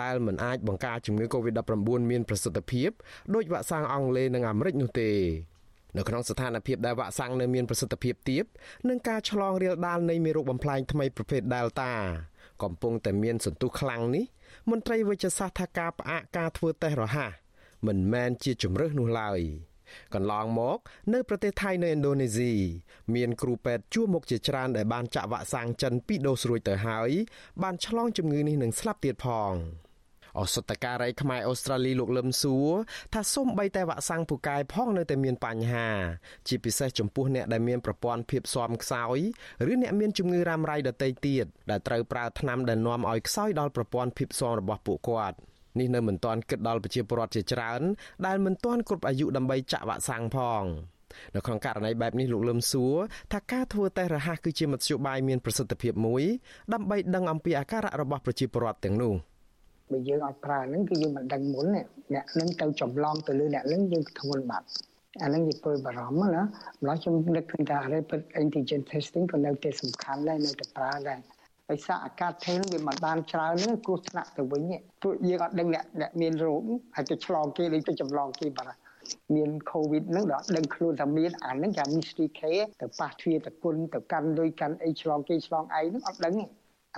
[0.01, 2.91] ដែលមិនអាចបង្ការជំងឺ Covid-19 មានប្រសិទ្ធភាព
[3.35, 5.11] ដោយវ៉ាក់សាំងអង់គ្លេសនិងអាមេរិកនោះទេ
[5.97, 8.45] នៅក្នុងស្ថានភាពដែលវ៉ាក់សាំងនៅមានប្រសិទ្ធភាពទាប
[8.89, 11.93] និងការឆ្លងរាលដាលនៃមេរោគបំផ្លាញថ្មីប្រភេទ Delta
[12.63, 14.25] កំពុងតែមានសន្ទុះខ្លាំងនេះ
[14.71, 17.33] មន្ត្រីវិទ្យាសាស្ត្រថាការផ្អាកការធ្វើតេស្តរហ័ស
[17.87, 19.41] មិនមែនជាជំរើសនោះឡើយ
[20.15, 20.79] កន្លងមក
[21.13, 22.53] នៅប្រទេសថៃនៅឥណ្ឌូនេស៊ី
[23.15, 27.11] មានគ្រូពេទ្យជួមុខជាច្រើនដែលបានចាក់វ៉ាក់សាំងចិន2ដូសរួចទៅហើយ
[27.63, 29.53] បានឆ្លងជំងឺនេះនឹងស្លាប់ទៀតផង
[30.41, 32.71] អសតការីខ្មែរអូស្ត្រាលីលោកលឹមសួរ
[33.15, 35.89] ថាសូម្បីតែវ៉ាក់សាំងពូកែផងនៅតែមានបញ្ហា
[36.49, 39.19] ជាពិសេសចំពោះអ្នកដែលមានប្រព័ន្ធភាពស៊ាំខ្សោយ
[39.73, 45.37] ឬអ្នកមានជំងឺរ៉ាំរ៉ៃដទៃទៀតដែលត្រូវប្រើថ្នាំដែលនាំឲ្យខ្សោយដល់ប្រព័ន្ធភាពស៊ាំរបស់ពួកគាត់
[45.79, 47.81] នេះនៅមិនទាន់គិតដល់ប្រជាពលរដ្ឋជាច្រើន
[48.27, 50.65] ដែលមិនទាន់គ្រប់អាយុដើម្បីចាក់វ៉ាក់សាំងផង
[51.35, 52.97] នៅក្នុងករណីបែបនេះលោកលឹមសួរ
[53.33, 56.23] ថាការធ្វើតេស្តរហ័សគឺជាមធ្យោបាយមានប្រសិទ្ធភាពមួយ
[56.73, 59.15] ដើម្បីដឹងអំពីអាការៈរបស់ប្រជាពលរដ្ឋទាំងនោះ
[59.93, 61.87] បើយើងអត់ប្រើហ្នឹងគឺយើងមិនដឹងមុនអ្នក
[62.41, 64.67] នឹងទៅចម្លងទៅលើអ្នកនឹងយើងធ្ងន់បាត់
[65.23, 66.43] អានឹងជាពលបារម្ភណា
[66.83, 71.21] ម្ល៉េះខ្ញុំនឹកឃើញថា rapid antigen testing ក៏នៅតែសំខាន់ដែរនៅតែប្រើដែរ
[71.71, 74.63] ដោយសារអាកាសធាតុវាមិនបានច្រើនហ្នឹងគ្រោះថ្នាក់ទៅវិញ
[75.03, 76.61] ពួកយើងអត់ដឹងអ្នកអ្នកមានរោគ
[76.97, 78.75] ហើយទៅឆ្លងគេឬទៅចម្លងគេបាទ
[79.35, 86.45] មាន covid ហ្នឹងដល់ដឹងខ្លួនថាមានអាហ្នឹងគេ mystery case ទៅប៉ះទ្វារតគុណទៅកាន់លុយកាន់អីឆ្លងគេឆ្លងឯងហ្នឹងអត់ដឹងទេ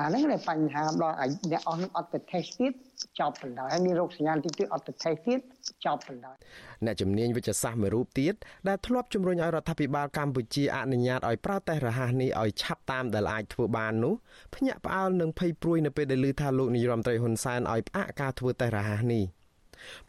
[0.00, 1.16] អាហ្នឹងដែលបញ្ហាដល់
[1.50, 2.72] អ្នកអស់នឹងអត់ទៅ test ទៀត
[3.18, 5.40] ចប់បណ្ដោយហើយមានរោគសញ្ញាតិចទៀតអត់ទៅ test ទៀត
[5.84, 6.36] ចប់បណ្ដោយ
[6.84, 8.34] អ្នកជំនាញវិទ្យាសាស្ត្រមួយរូបទៀត
[8.68, 14.14] ដែលធ្លាប់ជំរុញឲ្យរដ្ឋាភិបាលកម្ពុជាអនុញ្ញាតឲ្យប្រើតេស្តរហ័សនេះឲ្យឆាប់តាមដែលអាចធ្វើបាននោះ
[14.54, 19.24] ភ្ញាក់ផ្អើលនឹងភ័យព្រួយនៅពេលដែលឮថាលោកនាយរដ្ឋមន្ត្រីហ៊ុនសែនឲ្យផ្អាកការធ្វើតេស្តរហ័សនេះ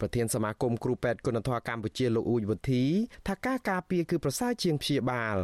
[0.00, 2.84] ប្រធានសមាគមគ្រូពេទ្យគុណធម៌កម្ពុជាលោកអ៊ូចវុធី
[3.28, 5.36] ថាការការពារគឺប្រសើរជាងព្យាបាល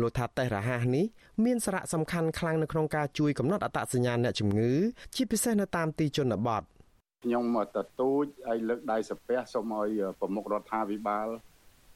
[0.00, 1.04] លោកថាតេស្តរហ័សនេះ
[1.44, 4.72] មានសារៈសំខាន់ខ្លាំងនៅក្នុងការជួយកំណត់អត្តសញ្ញាណអ្នកជំងឺ
[5.14, 6.62] ជាពិសេសនៅតាមទីជនបទ
[7.24, 7.44] ខ្ញុំ
[7.76, 9.88] ទទូចឲ្យលើកដៃសាពះសូមឲ្យ
[10.20, 11.28] ប្រមុខរដ្ឋាភិបាល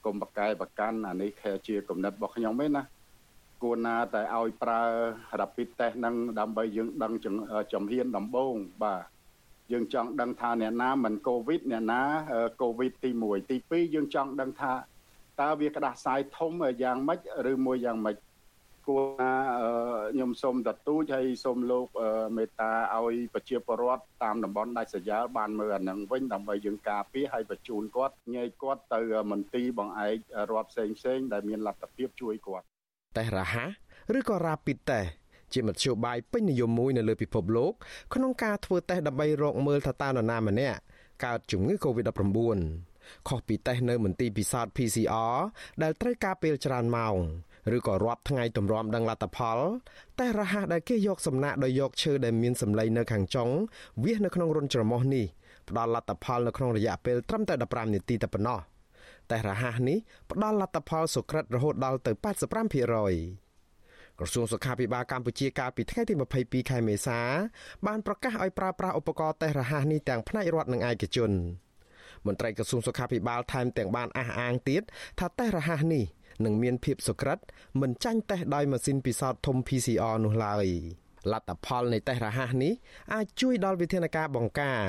[0.05, 1.31] កុំបកកែប្រកាន់អានេះ
[1.67, 2.83] ជាគំនិតរបស់ខ្ញុំឯណា
[3.63, 4.81] គួរណាតែឲ្យប្រើ
[5.39, 7.13] rapid test ហ្នឹងដើម្បីយើងដឹង
[7.73, 9.03] ចំហៀនដំបូងបាទ
[9.71, 12.01] យើងចង់ដឹងថាអ្នកណាមិនកូវីដអ្នកណា
[12.61, 14.73] កូវីដទី1ទី2យើងចង់ដឹងថា
[15.41, 16.51] តើវាក្តាស់សាយធំ
[16.83, 17.19] យ៉ាងម៉េច
[17.51, 18.17] ឬមួយយ៉ាងម៉េច
[18.87, 19.33] គួរណា
[20.13, 21.87] ខ្ញុំសូមទទូចហើយសូមលោក
[22.37, 29.01] មេត្តាឲ្យប្រជាពលរដ្ឋតាមតំបន់ដាច់ស្រយាលបានមើលអានឹងវិញដើម្បីយើងការពារហើយបញ្ជូនគាត់ញែកគាត់ទៅ
[29.31, 30.17] មន្ទីរបង្អែក
[30.51, 32.65] រដ្ឋផ្សេងផ្សេងដែលមានលទ្ធភាពជួយគាត់
[33.17, 33.69] តេស្តរហ័ស
[34.17, 35.09] ឬក៏ Rapid Test
[35.53, 37.73] ជាមធ្យោបាយពេញនិយមមួយនៅលើពិភពលោក
[38.13, 40.79] ក្នុងការធ្វើតេស្តដើម្បីរកមើលថាតើនរណាម្នាក់
[41.25, 42.59] កើតជំងឺ Covid-19
[43.27, 45.35] ខុសពីតេស្តនៅមន្ទីរពិសោធន៍ PCR
[45.83, 47.17] ដែលត្រូវការពេលច្រើនម៉ោង
[47.75, 49.59] ឬក៏រាប់ថ្ងៃទម្រាំដឹងលទ្ធផល
[50.19, 53.49] តែរហ័សដែលគេយកសំណាក់ដោយយកឈើដែលមានសម្លេងនៅខាងចុង
[54.03, 55.25] វាសនៅក្នុងរុនច្រមុះនេះ
[55.69, 58.59] ផ្ដល់លទ្ធផលនៅក្នុងរយៈពេលត្រឹមតែ15នាទីតែប៉ុណ្ណោះ
[59.31, 59.97] តែរហ័សនេះ
[60.31, 62.11] ផ្ដល់លទ្ធផលសុក្រិតរហូតដល់ទៅ
[62.85, 63.48] 85%
[64.19, 67.19] ក្រសួងសុខាភិបាលកម្ពុជាកាលពីថ្ងៃទី22ខែមេសា
[67.87, 71.31] បានប្រកាសឲ្យប្រើប្រាស់ឧបករណ៍តេស្តរហ័សនេះទាំងផ្នែករដ្ឋនិងឯកជន
[72.25, 74.81] មន្ត្រីក្រសួងសុខាភិបាលថែមទាំងបានអះអាងទៀត
[75.19, 76.05] ថាតេស្តរហ័សនេះ
[76.45, 77.39] នឹងមានភាពសុក្រិត
[77.81, 80.67] មិនចាញ់តេស្តដោយម៉ាស៊ីនពិសោធន៍ធំ PCR នោះឡើយ
[81.31, 82.73] លទ្ធផលនៃតេស្តរហ័សនេះ
[83.13, 84.81] អាចជួយដល់វិធានការបង្ការ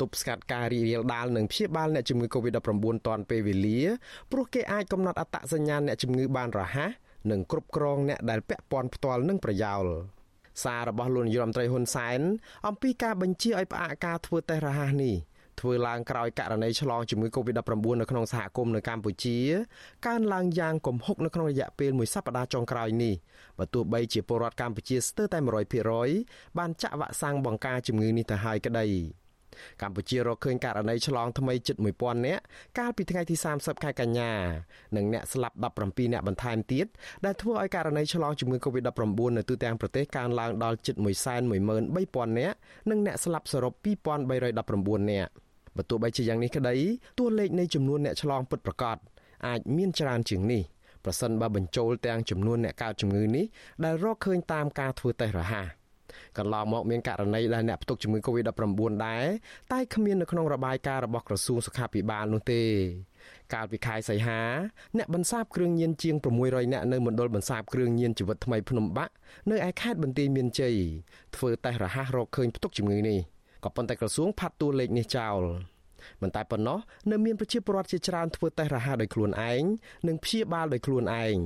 [0.00, 3.80] ទប់ស្កាត់ការរីករាលដាលនិងព្យាបាលអ្នកជំងឺ Covid-19 ទាន់ពេលវេលា
[4.30, 6.90] ព្រោះគេអាចកំណត់អត្តសញ្ញាណអ្នកជំងឺបានរហ័ស
[7.30, 9.84] និងគ្រប់គ្រងអ្នកដែលពាក់ព័ន្ធផ្ទាល់នឹងប្រយោល
[10.64, 12.20] សាររបស់លោកនាយរដ្ឋមន្ត្រីហ៊ុនសែន
[12.66, 15.16] អំពីការបញ្ជាឲ្យផ្អាកការធ្វើតេស្តរហ័សនេះ
[15.60, 19.38] ធ្វើឡើងក្រោយករណីឆ្លងជំងឺ Covid-19 នៅក្នុងសហគមន៍នៅកម្ពុជា
[20.06, 23.14] កើនឡើងយ៉ាងគំហុកនៅក្នុងរយៈពេលមួយសប្តាហ៍ចុងក្រោយនេះ
[23.58, 25.38] បើទោះបីជាពលរដ្ឋកម្ពុជាស្ទើរតែ
[25.98, 28.86] 100%បានចាក់វ៉ាក់សាំងបង្ការជំងឺនេះទៅហើយក្តី
[29.82, 32.42] កម្ពុជារកឃើញករណីឆ្លងថ្មីជិត1000នាក់
[32.78, 34.32] កាលពីថ្ងៃទី30ខែកញ្ញា
[34.96, 36.86] និងអ្នកស្លាប់17នាក់បន្ថែមទៀត
[37.24, 42.56] ដែលធ្វើឲ្យករណីឆ្លងជំងឺ Covid-19 នៅទូទាំងប្រទេសកើនឡើងដល់ជិត113,000នាក់
[42.90, 43.72] និងអ្នកស្លាប់សរុប
[44.42, 45.32] 2319នាក់
[45.76, 46.76] បើទោះបីជាយ៉ាងនេះក្តី
[47.18, 48.96] តួលេខនៃចំនួនអ្នកឆ្លងពិតប្រាកដ
[49.46, 50.62] អាចមានច្រើនជាងនេះ
[51.04, 53.44] ប្រសិនបើបញ្ចូលទាំងចំនួនអ្នកកើតជំងឺនេះ
[53.84, 55.79] ដែលរកឃើញតាមការធ្វើតេស្តរហ័ស
[56.38, 59.24] កន្លងមកមានករណីដែលអ្នកផ្ទុកជំងឺ Covid-19 ដែរ
[59.72, 62.62] តែគ្មាននៅក្នុងរបាយការណ៍របស់ក្រសួងសុខាភិបាលនោះទេ
[63.54, 64.40] កាលពីខែសីហា
[64.96, 69.12] អ្នកបន្សាបគ្រឿងញៀនជាង600នាក់នៅមណ្ឌលបន្សាបគ្រឿងញៀនជីវិតថ្មីភ្នំបាក់
[69.50, 70.76] នៅឯខេត្តបន្ទាយមានជ័យ
[71.36, 73.18] ធ្វើតេស្តរហ័សរកឃើញផ្ទុកជំងឺនេះ
[73.64, 75.40] ក៏ប៉ុន្តែក្រសួងផាត់តួលេខនេះចោល
[76.22, 76.78] មិនតែប៉ុណ្ណោះ
[77.10, 79.62] នៅមានប្រជាពលរដ្ឋជាច្រើនធ្វើតេស្តរហ័សដោយខ្លួនឯង
[80.08, 81.36] និងព្យាបាលដោយខ្លួនឯង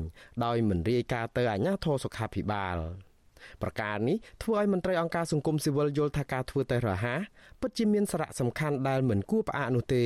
[0.45, 2.79] ដោយមិនរាយការណ៍ទៅអាជ្ញាធរសុខាភិបាល
[3.63, 7.21] ប្រការនេះធ្វើឲ្យមន្ត្រីអង្គការសង្គមស៊ីវិលយល់ថាការធ្វើតេស្តរហ័ស
[7.61, 10.05] ពិតជាមានសារៈសំខាន់ដែលមិនគួរផ្អាកនោះទេ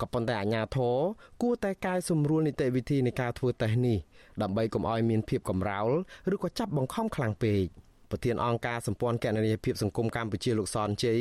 [0.00, 0.96] ក៏ប៉ុន្តែអាជ្ញាធរ
[1.42, 3.98] គួរតែកែសម្រួលនីតិវិធីនៃការធ្វើតេស្តនេះ
[4.42, 5.90] ដើម្បីកុំឲ្យមានភាពកំរោល
[6.34, 7.66] ឬក៏ចាប់បង្ខំខ្លាំងពេក។
[8.12, 11.20] ប្រធានអង្គការសម្ព័ន្ធគណនេយ្យភាពសង្គមកម្ពុជាលោកសនជ័យ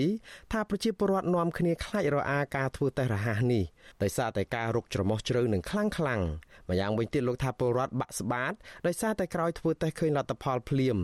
[0.51, 3.63] ថាប្រជាពលរដ្ឋនាំគ្នាខ្លាចរអាការធ្វើតេស្តរហ័សនេះ
[4.03, 6.21] ដោយសារតែការរុកច្រមុះជ្រៅនឹងខ្លាំងខ្លាំង
[6.69, 8.53] ម្យ៉ាងវិញទៀតលោកថាពលរដ្ឋបាក់ស្បាត
[8.87, 10.97] ដោយសារតែក្រោយធ្វើតេស្តឃើញលទ្ធផលភ្លាម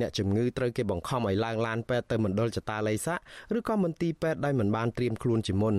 [0.00, 3.14] អ្នកជំងឺត្រូវគេបង្ខំឲ្យឡើងឡានពេទ្យទៅមណ្ឌលចតាឡេសា
[3.56, 5.76] ឬក៏មន្ទីរពេទ្យដោយមិនបានត្រៀមខ្លួនជាមុន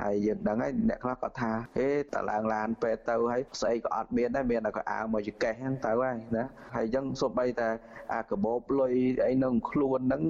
[0.00, 6.44] ហើយយើងដឹងហើយអ្នកខ្លះគាត់ថាហេតឡើងឡានពេទ្យទៅហើយស្អីក៏អត់មានដែរមានតែក៏អាវមកចកេះហ្នឹងទៅហើយណា
[6.76, 7.68] ហើយអញ្ចឹងសូម្បីតែ
[8.12, 8.92] អាកបោបលុយ
[9.26, 10.22] អីនឹងខ្លួនហ្នឹង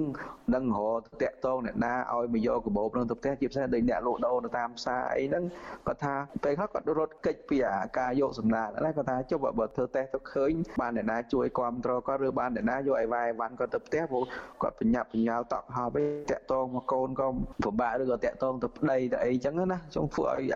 [0.55, 5.43] នឹងរកតាក់តងអ្នកណាឲ្យមកយកកបោបហ្នឹងទៅផ្ទះជាពិសេសដូចអ្នកលក់ដូរនៅតាមផ្សារអីហ្នឹង
[5.87, 10.51] គាត់ថាពេលខ្លះគាត់រត់កិច្ចពីអាការយកសំណាក់ណាគាត់ថាចុះបើធ្វើតេស្តទៅឃើញ
[10.81, 14.23] បានអ្នកណាជួយគ្រប់គ្រងគាត់ឬបានអ្នកណាយកអីវាយវ៉ាន់គាត់ទៅផ្ទះព្រោះ
[14.61, 17.27] គាត់បញ្ញាប់បញ្ញាល់តក់ហោបឯងតាក់តងមកកូនក៏
[17.63, 20.53] ពិបាកឬក៏តាក់តងទៅប្តីទៅអីចឹងណាចង់ធ្វើឲ្យ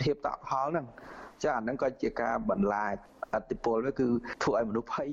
[0.00, 0.86] ភាពតក់ហល់ហ្នឹង
[1.42, 2.96] ចាអាហ្នឹងក៏ជាការបន្លាច
[3.34, 4.06] អតិពលវាគឺ
[4.42, 5.08] ធ្វើឲ្យមនុស្សភ័យ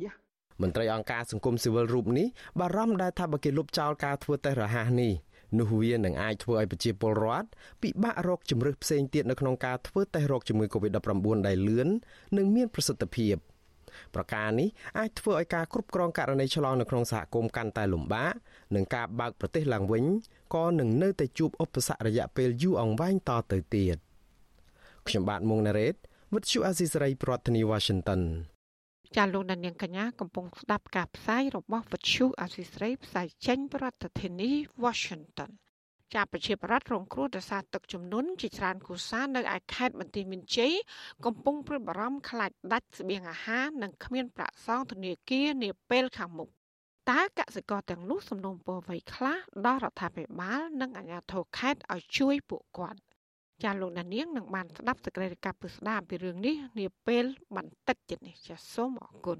[0.62, 2.28] មន្ត្រីអង្គការសង្គមស៊ីវិលរូបនេះ
[2.60, 5.14] បារម្ភដែរថាបើគេលុបចោលការធ្វើតេស្តរហ័សនេះ
[5.60, 7.48] នោះវានឹងអាចធ្វើឲ្យប្រជាពលរដ្ឋ
[7.84, 11.88] ពិបាករកជំរើសផ្សេងទៀតនៅក្នុងការធ្វើតេស្តរោគជំងឺ Covid-19 ដែលលឿន
[12.38, 13.36] និងមានប្រសិទ្ធភាព
[14.16, 18.34] ប្រការនេះអាចធ្វើឲ្យការគ្រប់គ្រងករណីឆ្លងនៅក្នុងសហគមន៍កាន់តែលំបាក
[18.76, 20.06] និងការបើកប្រទេសឡើងវិញ
[20.56, 23.98] ក៏នឹងនៅតែជួបឧបសគ្គរយៈពេលយូរអង្វែងតទៅទៀត
[25.08, 25.96] ខ្ញុំបាទមុងណារ៉េត
[26.34, 28.22] With you Azisari ប្រធានាទី Washington
[29.18, 34.50] ចាលោកដានៀងកញ្ញាកំពុងស្ដាប់ការផ្សាយរបស់វិទ្យុអាស៊ីស្រីផ្សាយចេញពីរដ្ឋធានី
[34.84, 35.50] Washington
[36.14, 40.74] ចាប្រជាប្រដ្ឋរងគ្រោះដោយសារទឹកជំនន់ជាច្រើនគូសានៅឯខេត្តបន្ទាយមានជ័យ
[41.26, 46.50] កំពុងព្រួយបារម្ភខ្លាចដាច់ស្បៀងអាហារនិងគ្មានប្រាក់សងធនាគារនាពេលខាងមុខ
[47.10, 53.00] តើកសិករទាំងនោះសំណូមពរអ្វីខ្លះដល់រដ្ឋាភិបាល និងអាជ្ញាធរខេត្តឲ្យជួយពួកគាត់
[53.64, 59.40] ចាលោកដានៀងនឹងបានស្ដាប់សេចក្តីរាយការណ៍ពិស្ដារអំពីរឿងនេះនាពេលបន្តិចទៀតនេះចាសូមអរគុណ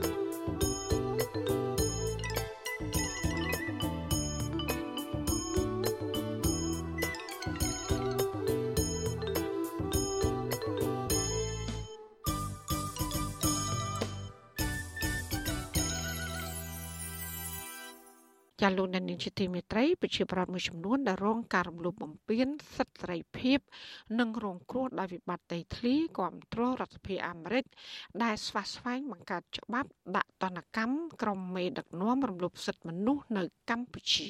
[18.61, 23.59] ចាលោកដានីលជាទីមេត្រីប្រជាប្រដ្ឋមួយចំនួនដែលរងការរំលោភបំពានសិទ្ធិសេរីភាព
[24.19, 27.65] និងរងគ្រោះដោយវិបត្តិដីធ្លីគ្រប់គ្រងរដ្ឋាភិបាលអាមេរិក
[28.23, 34.27] ដែលស្វាស្វែងបង្កើតច្បាប់ដាក់ទណ្ឌកម្មក្រុមមេដឹកនាំរំលោភសិទ្ធិមនុស្សនៅកម្ពុជា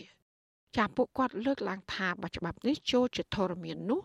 [0.77, 4.01] ចាពួកគាត់លើកឡើងថាបើច្បាប់នេះចូលជាធរមាននោះ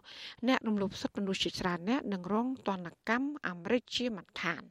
[0.49, 4.65] អ្នករំលោភសិទ្ធិមនុស្សជាច្រើនអ្នកនឹងរងទណ្ឌកម្មអាមេរិកជាមិនខាន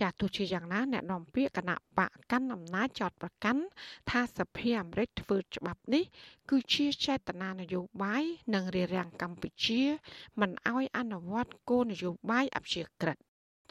[0.00, 3.62] ចាទោះជាយ៉ាងណាអ្នកនាំពាក្យគណៈបកកាន់អំណាចចោតប្រកាន់
[4.10, 6.04] ថាសភាអាមេរិកធ្វើច្បាប់នេះ
[6.50, 9.82] គឺជាចេតនានយោបាយនិងរារាំងកម្ពុជា
[10.40, 13.16] មិនឲ្យអនុវត្តគោលនយោបាយអព្យាក្រឹត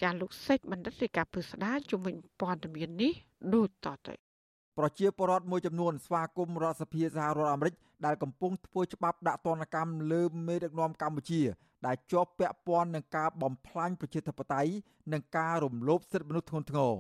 [0.02, 3.14] ចាលោកសេចបណ្ឌិតរាជការពឹស្ដាជំវិញព័ត៌មាននេះ
[3.54, 4.33] ដូចតទៅ
[4.78, 7.74] ប្រជាពលរដ្ឋមួយចំនួនស្វាគមន៍រដ្ឋសភាសហរដ្ឋអាមេរិក
[8.06, 11.42] ដែលកំពុងធ្វើច្បាប់ដាក់ទណ្ឌកម្មលើមេដឹកនាំកម្ពុជា
[11.86, 14.72] ដែលជាប់ពាក់ព័ន្ធនឹងការបំផ្លាញប្រជាធិបតេយ្យ
[15.14, 16.94] និងការរំលោភសិទ្ធិមនុស្សធ្ងន់ធ្ងរ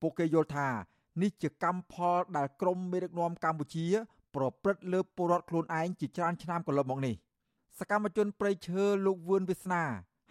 [0.00, 0.68] ពួកគេយល់ថា
[1.22, 3.86] នេះជាកម្មផលដែលក្រមមេដឹកនាំកម្ពុជា
[4.34, 7.14] ប្រព្រឹត្តលើពលរដ្ឋខ្លួនឯងជាច្រើនឆ្នាំកន្លងមកនេះ
[7.78, 9.84] សកម្មជនប្រៃឈើលោកវឿនវាសនា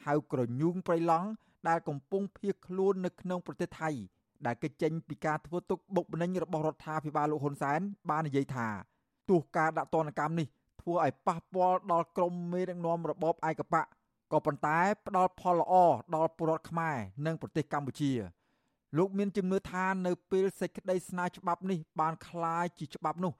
[0.05, 1.29] ហៅក្រញូងប្រៃឡង់
[1.67, 3.89] ដែលកំពុងភៀសខ្លួននៅក្នុងប្រទេសថៃ
[4.46, 8.68] ដែលគេចេញពីការធ្វើទុកបុកម្នេញរបស់រដ្ឋាភិបាលលោកហ៊ុនសែនបាននិយាយថា
[9.28, 10.46] ទោះការដាក់ទណ្ឌកម្មនេះ
[10.80, 13.86] ធ្វើឲ្យប៉ះពាល់ដល់ក្រមមេដឹកនាំរបបឯកបក
[14.32, 15.74] ក៏ប៉ុន្តែផ្ដល់ផលល្អ
[16.14, 16.96] ដល់ពលរដ្ឋខ្មែរ
[17.26, 18.12] និងប្រទេសកម្ពុជា
[18.96, 23.32] លោកមានជំនឿថានៅពេលសេចក្តីស្នើច្បាប់នេះបានคล้ายជាច្បាប់នោះ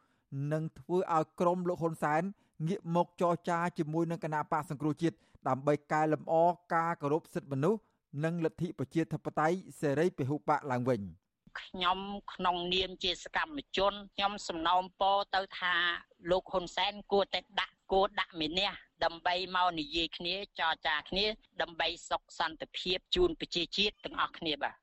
[0.52, 2.22] នឹងធ្វើឲ្យក្រមលោកហ៊ុនសែន
[2.66, 5.16] ងាកមកចរចាជាមួយនឹងគណៈបកសង្គ្រោះជាតិ
[5.48, 6.34] ដើម្បីកែលម្អ
[6.74, 7.80] ការគោរពសិទ្ធិមនុស្ស
[8.23, 11.01] និងលទ្ធិប្រជាធិបតេយ្យសេរីពហុបកឡើងវិញ
[11.61, 11.99] ខ្ញុំ
[12.33, 15.75] ក្នុងនាមជាសកម្មជនខ្ញុំសំណូមពរទៅថា
[16.31, 18.69] លោកហ៊ុនសែនគួរតែដាក់គួរដាក់មេនះ
[19.03, 21.25] ដើម្បីមកនិយាយគ្នាចរចាគ្នា
[21.61, 24.75] ដើម្បីសុខសន្តិភាពជូនប្រជាជាតិទាំងអស់គ្នាបាទ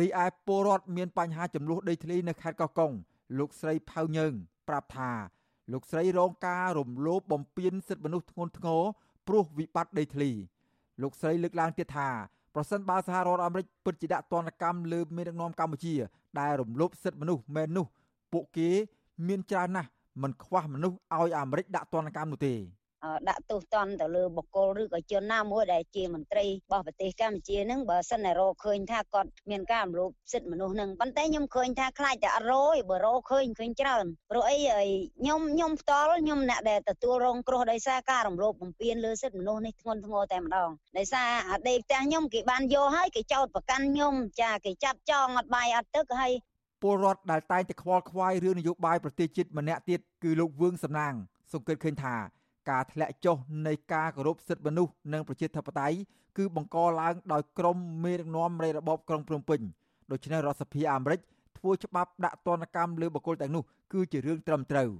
[0.00, 2.92] រីឯពលរដ្ឋមានបញ្ហាចំនួនដីធ្លីនៅខេត្តកោះកុង
[3.38, 4.32] លោកស្រីផៅញើង
[4.68, 5.12] ប្រាប់ថា
[5.72, 8.82] លោកស្រីរងការរំលោភបំពានសិទ្ធិមនុស្សធ្ងន់ធ្ងរ
[9.26, 10.30] ព្រោះវិបត្តិដីធ្លី
[11.02, 12.08] លោកស្រីលើកឡើងទៀតថា
[12.56, 15.94] ប្រសិនបើសហរដ្ឋអាមេរិកពិតជាដាក់ទណ្ឌកម្មលើមេដឹកនាំកម្ពុជា
[16.40, 17.86] ដែលរំលោភសិទ្ធិមនុស្សមែននោះ
[18.32, 18.68] ពួកគេ
[19.28, 19.90] មានច្រើនណាស់
[20.22, 22.54] មិនខ្វះមនុស្សឲ្យអាមេរិកដាក់ទណ្ឌកម្មនោះទេ
[23.28, 34.56] ដាក់ទោសទណ្ឌទៅលើបុគ្គលឬក៏ជនណាមួយដែលជាមន្ត្រីរបស់ប្រទេសកម្ពុជានឹងបើសិនតែរកឃើញថាគាត់មានការរំលោភសិទ្ធិមនុស្សនឹងប៉ុន្តែខ្ញុំឃើញថាខ្លាចតែអត់រយបើរកឃើញឃើញច្រើនព្រោះអី
[35.20, 46.32] ខ្ញុំខ្ញុំផ្ទាល់ខ្ញុំអ្នកដែលទទួលរងគ្រោះដោយសារការរំលោភបំពានលើសិទ្ធិមនុស្សនេះធ្ងន់ធ្ងរតែម្ដងដោយសារអាដេកផ្ទះខ្ញុំគេបានយកហើយគេចោទប្រកាន់ខ្ញុំចាគេចាប់ចងអត់បាយអត់ទឹកហើយ
[46.82, 51.14] ពលរដ្ឋដែលតែងតែខ្វល់ខ្វាយរឿងនយោបាយប្រទេសជាតិម្នាក់ទៀតគឺលោកវឿងសំណាង
[51.52, 52.14] សង្កេតឃើញថា
[52.70, 55.96] ការធ្លាក់ចុះនៃការគោរពសិទ្ធិមនុស្សនិងប្រជាធិបតេយ្យ
[56.36, 59.60] គឺបង្កឡើងដោយក្រមមេដឹកនាំនៃរបបក្រុងភ្នំពេញ
[60.10, 61.20] ដូច្នេះរដ្ឋសភាអាមេរិក
[61.58, 64.90] ធ្វើច្បាប់ដាក់ទណ្ឌកម្មលើបុគ្គលទាំងនោះគឺជារឿងត្រឹមត្រូវ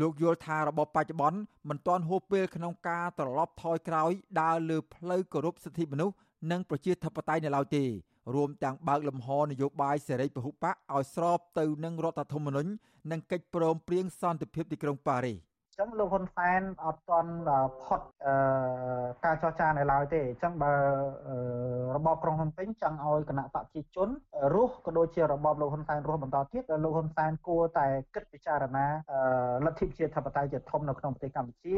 [0.00, 6.14] លោកយល់ថារបបបច្ចុប្បន្នមិនទាន់ហួសពេលក្នុងការត្រឡប់ថយក្រោយដើរលើផ្លូវគោរពសិទ្ធិមនុស្ស
[6.50, 7.84] និងប្រជាធិបតេយ្យនៅឡើយទេ
[8.34, 10.64] រួមទាំងបើកលំហនយោបាយសេរីពហុបក
[10.94, 12.70] ឲ្យស្របទៅនឹងរដ្ឋធម្មនុញ្ញ
[13.10, 17.32] និងកិច្ចព្រមព្រៀងសន្តិភាពទីក្រុងប៉ារីស ចឹងលោកហ៊ុនសែនអត់ទាន់
[17.82, 18.00] ផុត
[19.24, 20.72] ការចរចានៅឡើយទេអញ្ចឹងបើ
[21.96, 24.08] របបក្រុងហ៊ុនពេញចង់ឲ្យគណៈបព្វជិជន
[24.54, 28.86] រស់ក៏ដូចជារបបលោកហ៊ុនសែនរស់បន្តទៀតលោកហ៊ុនសែនគួរតែគិតពិចារណា
[29.64, 31.76] លទ្ធិប្រជាធិបតេយ្យជាធំនៅក្នុងប្រទេសកម្ពុជា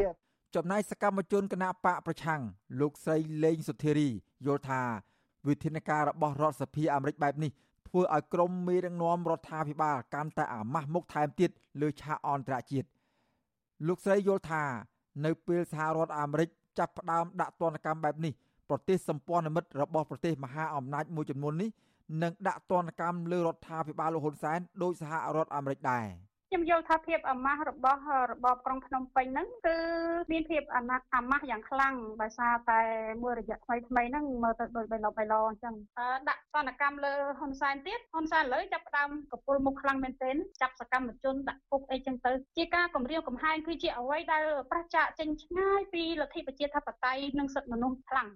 [0.56, 2.40] ចំណែកសកម្មជនគណៈបកប្រឆាំង
[2.80, 4.08] លោកស្រីលេងសុធារី
[4.46, 4.82] យល់ថា
[5.48, 7.50] វិធានការរបស់រដ្ឋសភាអាមេរិកបែបនេះ
[7.88, 12.88] ធ្វើឲ្យក្រមមេដឹកនាំរដ្ឋាភិបាលកាន់តែអាម៉ាស់មុខថែមទៀតលើឆាកអន្តរជាតិ
[13.86, 14.64] លោកស្រីយល់ថា
[15.24, 18.32] នៅពេលសហរដ្ឋអាមេរិកចាប់ផ្ដើមដាក់ទណ្ឌកម្មបែបនេះ
[18.68, 21.70] ប្រទេសសម្ព័ន្ធមិត្តរបស់ប្រទេសមហាអំណាចមួយចំនួននេះ
[22.22, 26.06] នឹងដាក់ទណ្ឌកម្មលើរដ្ឋាភិបាលលោកហ៊ុនសែនដោយសហរដ្ឋអាមេរិកដែរ។
[26.54, 29.76] ខ្ញុំយល់ថាភាពអាម៉ាស់របស់របបក្រុងភ្នំពេញហ្នឹងគឺ
[30.32, 32.80] មានភាពអាម៉ាស់អាម៉ាស់យ៉ាងខ្លាំងដោយសារតែ
[33.22, 35.74] មួយរយៈថ្មីថ្មីហ្នឹងមើលទៅដូចបៃឡបៃឡអញ្ចឹង
[36.28, 48.28] ដាក់សនកម្មលើហ៊ុនសែនទៀតហ៊ុនសែនលើចាប់ផ្ដើមកពុលមុខខ្លាំងមែនទែនចាប់សកម្មជនដាក់គុកអីចឹងទៅជាការគម្រាមកំហែងគឺជាអ្វីដែលប្រឆាចចេញឆ្ងាយពីលទ្ធិប្រជាធិបតេយ្យនិងសិទ្ធិមនុស្សខ្លាំង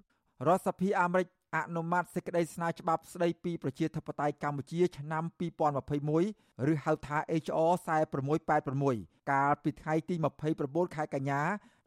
[0.46, 5.24] រដ្ឋសភាអាមេរិកអនុម័តសេចក្តីស្នើច្បាប់ស្តីពីប្រជាធិបតេយ្យកម្ពុជាឆ្នាំ
[5.98, 7.72] 2021ឬហៅថា HR
[8.68, 10.14] 4686កាលពីថ្ងៃទី
[10.54, 11.42] 29ខែកញ្ញា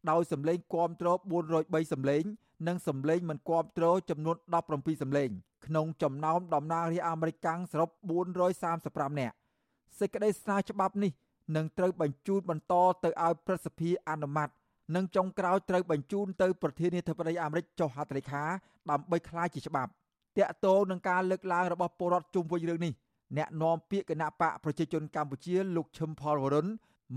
[0.09, 1.07] ដោយសម្លេងគាំទ្រ
[1.51, 2.23] 403សម្លេង
[2.67, 4.35] និងសម្លេងមិនគាំទ្រចំនួន
[4.69, 5.29] 17សម្លេង
[5.65, 7.89] ក្នុងចំណោមតំណាងរាស្ត្រអាមេរិកកាំងសរុប
[8.55, 9.35] 435នាក់
[9.99, 11.11] សេចក្តីស្នើច្បាប់នេះ
[11.55, 14.49] នឹងត្រូវបញ្ជូនបន្តទៅឲ្យព្រឹទ្ធសភាអនុម័ត
[14.95, 18.43] និងចុងក្រោយត្រូវបញ្ជូនទៅប្រធានាធិបតីអាមេរិកចុះហត្ថលេខា
[18.89, 19.91] ដើម្បីក្លាយជាច្បាប់
[20.37, 22.93] តាក់ទងនឹងការលើកឡើងរបស់ពលរដ្ឋជុំវិញរឿងនេះ
[23.37, 26.67] អ្នកនាំពាក្យគណៈបកប្រជាជនកម្ពុជាលោកឈឹមផលវរុន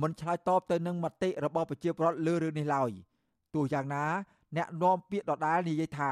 [0.03, 2.91] មិនឆ្លើយតបទៅនឹងមតិរបស់ប្រជាពលរដ្ឋលើរឿងនេះឡើយ
[3.55, 4.05] ទោះយ៉ាងណា
[4.57, 6.11] អ្នកនាំពាក្យដដែលនិយាយថា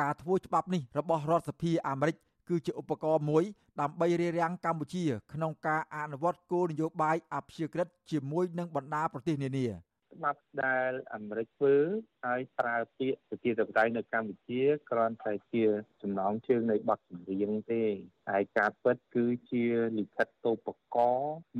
[0.00, 2.16] ការធ្វើច្បាប់នេះរបស់រដ្ឋសភាអាមេរិក
[2.48, 3.44] គឺជាឧបករណ៍មួយ
[3.80, 9.66] ដើម្បីរារាំងកម្ពុជា ក្នុងការអនុវត្តគោលនយោបាយអព្យាក្រឹតជាមួយនឹងបណ្ដាប្រទេសនានា
[10.14, 11.76] ច្បាប់ដែលអាមេរិកធ្វើ
[12.24, 15.64] ហើយប្រើពាក្យប្រជាធិបតេយ្យនៅកម្ពុជាគ្រាន់តែជា
[16.02, 17.84] ចំណងជើងនៃបទចម្រៀងទេ
[18.30, 19.64] ហើយការពិតគឺជា
[19.98, 20.98] លិខិតតូបក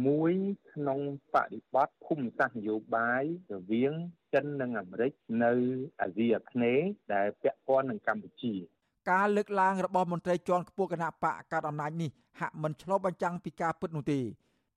[0.06, 0.32] មួយ
[0.72, 1.00] ក្នុង
[1.34, 3.94] បរិបទភូមិសាស្ត្រនយោបាយរវាង
[4.34, 5.12] ចិននិងអាមេរិក
[5.44, 5.52] នៅ
[6.00, 8.54] អាស៊ីអាគ្នេយ៍ដែលពាក់ព័ន្ធនឹងកម្ពុជា
[9.10, 12.10] ការលើកឡើងរបស់មន្ត្រីជាន់ខ្ពស់គណៈបកកាត់អំណាចនេះ
[12.40, 14.20] ហាក់មិនឆ្លុះបញ្ចាំងពីការពិតនោះទេ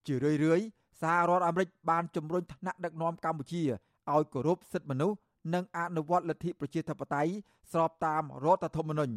[0.07, 3.63] ជារឿយៗ សហរដ្ឋអាមេរិកបានជំរុញថ្នាក់ដឹកនាំកម្ពុជា
[4.11, 5.17] ឲ្យគោរពសិទ្ធិមនុស្ស
[5.53, 7.31] និងអនុវត្តលទ្ធិប្រជាធិបតេយ្យ
[7.71, 9.15] ស្របតាមរដ្ឋធម្មនុញ្ញ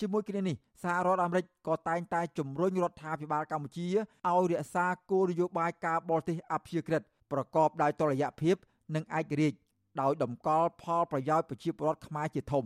[0.00, 8.56] ជាមួយគ្នានេះសហរដ្ឋអាមេរិកក៏តែងតែជំរុញរដ្ឋាភិបាលកម្ពុជាឲ្យរក្សាគោលនយោបាយការបរទេសអព្យាក្រឹតប្រកបដោយតុល្យភាព
[8.94, 9.58] និងឯករាជ្យ
[10.00, 12.64] ដោយតម្កល់ផលប្រយោជន៍ប្រជាពលរដ្ឋខ្មែរជាធំ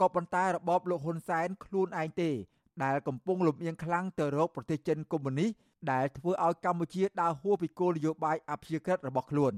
[0.00, 2.30] ក៏ប៉ុន្តែរបបលោកហ៊ុនសែនខ្លួនឯងទេ
[2.84, 5.50] ដែលកំពុងលំអៀងខ្លាំងទៅរកប្រទេសចិនកុម្មុយនីស
[5.92, 9.54] ដែលធ្វើឲ្យកម្ពុជាដើរហួសពីគោលនយោបាយអព្យាក្រឹតរបស់ខ្លួន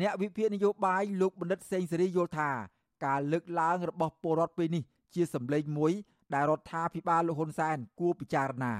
[0.00, 2.50] អ្នកវិភាគនយោបាយលោកបណ្ឌិតសេងសេរីយល់ថា
[3.04, 4.82] ការលើកឡើងរបស់ពលរដ្ឋពេលនេះ
[5.14, 5.92] ជាសម្លេងមួយ
[6.34, 8.74] ដែលរដ្ឋាភិបាលលោកហ៊ុនសែនគួរពិចារណា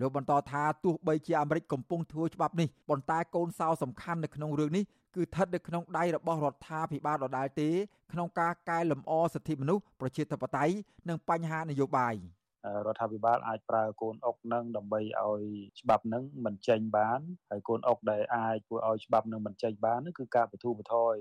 [0.00, 7.68] លោកបន្តថាទោះបីជាអាមេរិកកំពុងធ្វើច្បាប់នេះប៉ុន្តែកូនសោសំខាន់នៅក្នុងរឿងនេះគឺស្ថិតនៅក្នុងដៃរបស់រដ្ឋាភិបាលដដែលទេ
[8.12, 10.74] ក្នុងការកែលម្អសិទ្ធិមនុស្សប្រជាធិបតេយ្យ
[11.08, 12.14] និងបញ្ហានយោបាយ។
[12.85, 15.43] រដ្ឋាភិបាលអាចប្រើកូនអុកនឹងដើម្បីឲ្យ
[15.81, 21.15] ច្បាប់នឹងមិនចេញបានហើយកូនអុកដែលអាចធ្វើឲ្យច្បាប់នឹងមិនចេញបាននោះគឺការបទូបថយ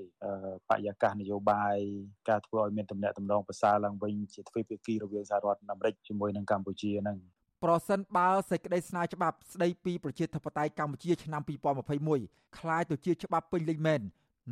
[0.68, 1.76] បរិយាកាសនយោបាយ
[2.28, 7.18] ការធ្វើឲ្យមានទំនាក់ទំនងប្រសើរឡើងវិញជាទ្វេភាគីរវាងសហរដ្ឋអាមេរិកជាមួយនឹងកម្ពុជានឹង
[7.64, 11.42] ប្រសិនបើសេចក្តីស្នើច្បាប់ស្តីពីប្រជាធិបតេយ្យកម្ពុជាឆ្នាំ
[11.98, 14.00] 2021คล้ายទៅជាច្បាប់ពេញលេញមែន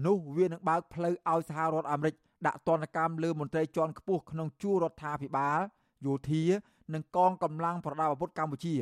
[0.06, 2.14] នោះវានឹងបើកផ្លូវឲ្យសហរដ្ឋអាមេរិក
[2.46, 5.60] ដាក់ទណ្ឌកម្មលើមន្ត្រីជាន់ខ្ពស់ក្នុងជួររដ្ឋាភិបាល
[6.06, 6.44] យោធា
[6.93, 8.75] និងកងកម្លាំងប្រដាប់អាវុធកម្ពុជា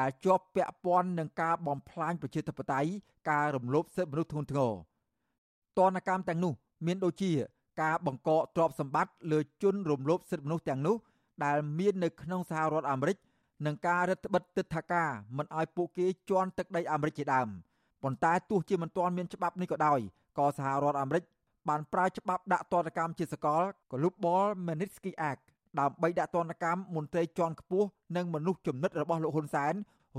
[0.00, 2.90] ដែលជាប់ពាក់ព័ន្ធនឹងការបំផ្លាញប្រជាធិបតេយ្យ
[3.30, 4.72] ការរំលោភសិទ្ធិមនុស្សធ្ងន់ធ្ងរ
[5.78, 6.52] តនកម្មទាំងនោះ
[6.86, 7.32] មានដូចជា
[7.82, 10.96] ការបង្កកទ្រព្យសម្បត្តិលើជនរំលោភសិទ្ធិមនុស្សទាំងនោះ
[11.44, 13.16] ដែលមាននៅក្នុងសហរដ្ឋអាមេរិក
[13.66, 17.48] និងការរឹតបន្តឹងទិដ្ឋាការមិនឲ្យពួកគេជន់ទឹកដីអាមេរិកជាដើម
[18.02, 20.00] ប៉ុន្តែទោះជាមិនទាន់មានច្បាប់នេះក៏ដោយ
[20.38, 21.24] ក៏សហរដ្ឋអាមេរិក
[21.68, 25.42] បានប្រើច្បាប់ដាក់ទណ្ឌកម្មជាសកល Global Magnitsky Act
[25.80, 29.74] ដើម្បីដាក់ទណ្ឌកម្មមន្ត្រីជាន់ខ្ពស់និងមនុស្សចំណិតរបស់លោកហ៊ុនសែន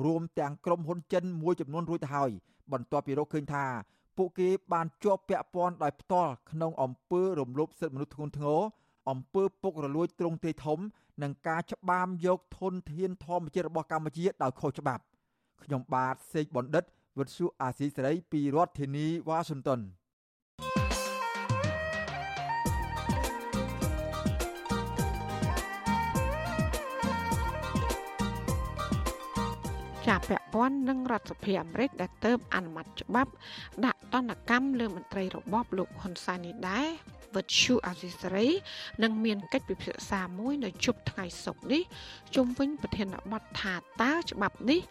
[0.06, 2.32] រួមទាំងក្រុមហ៊ុនចិនមួយចំនួនរួចទៅហើយ
[2.72, 3.66] បន្ទាប់ពីរកឃើញថា
[4.18, 8.60] ពួកគេបានជាប់ពាក់ព័ន្ធដោយផ្ទាល់ក្នុងអំពើរំលោភសិទ្ធិមនុស្សធ្ងន់ធ្ងរ
[9.10, 10.80] អំពើពុករលួយទ្រង់ទ្រាយធំ
[11.24, 15.04] និងការច្បាមយកធនធានធម្មជាតិរបស់កម្ពុជាដោយខុសច្បាប់
[15.64, 16.84] ខ្ញុំបាទសេកបណ្ឌិត
[17.20, 19.80] វិទ្យុអាស៊ីសេរីពីរដ្ឋធានីវ៉ាស៊ីនតោន
[30.30, 33.32] ពាក់ព័ន្ធនឹងរដ្ឋសភាអាមេរិកដែលទៅអនុម័តច្បាប់
[33.86, 36.88] ដាក់ទណ្ឌកម្មលើមន្ត្រីរបបលោកហ៊ុនសែននេះដែរ
[37.36, 38.48] វិទ្យុអាស៊ីសេរី
[39.04, 41.82] នឹងមានកិច្ចពិភាក្សាមួយនៅជប់ថ្ងៃសុក្រនេះ
[42.36, 44.82] ជុំវិញប្រធានបទថាតើច្បាប់នេះ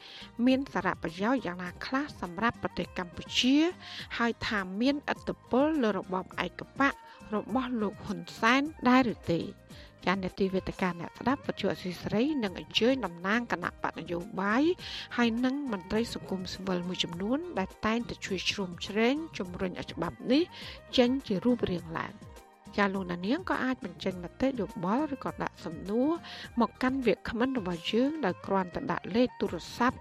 [0.46, 3.56] មានសារៈប្រយោជន៍យ៉ាងណាខ្លះសម្រាប់ប្រទេសកម្ពុជា
[4.18, 6.94] ហើយថាមានឥទ្ធិពលលើរបបឯកបក
[7.34, 9.40] របស់លោកហ៊ុនសែនដែរឬទេ
[10.06, 14.62] ចាននេតិវេទកាអ្នកស្ដាប់វិទ្យុអសីស្រីនឹងអញ្ជើញតំណាងគណៈបកនយោបាយ
[15.16, 20.42] ហើយនិងមន្ត្រីសង្គមស៊ីវិលមួយចំនួន ដែលតែងតែជួយជ្រោមជ្រែងជំរុញឲ្យច្បាប់នេះ
[20.96, 22.14] ចេញជារូបរាងឡើង
[22.76, 26.10] ចាលោកណានៀងក៏អាចបញ្ចេញមតិយោបល់ឬក៏ដាក់សំណួរ
[26.60, 29.98] មកកាន់វាគ្មិនរបស់យើងដោយគ្រាន់តែដាក់លេខទូរស័ព្ទ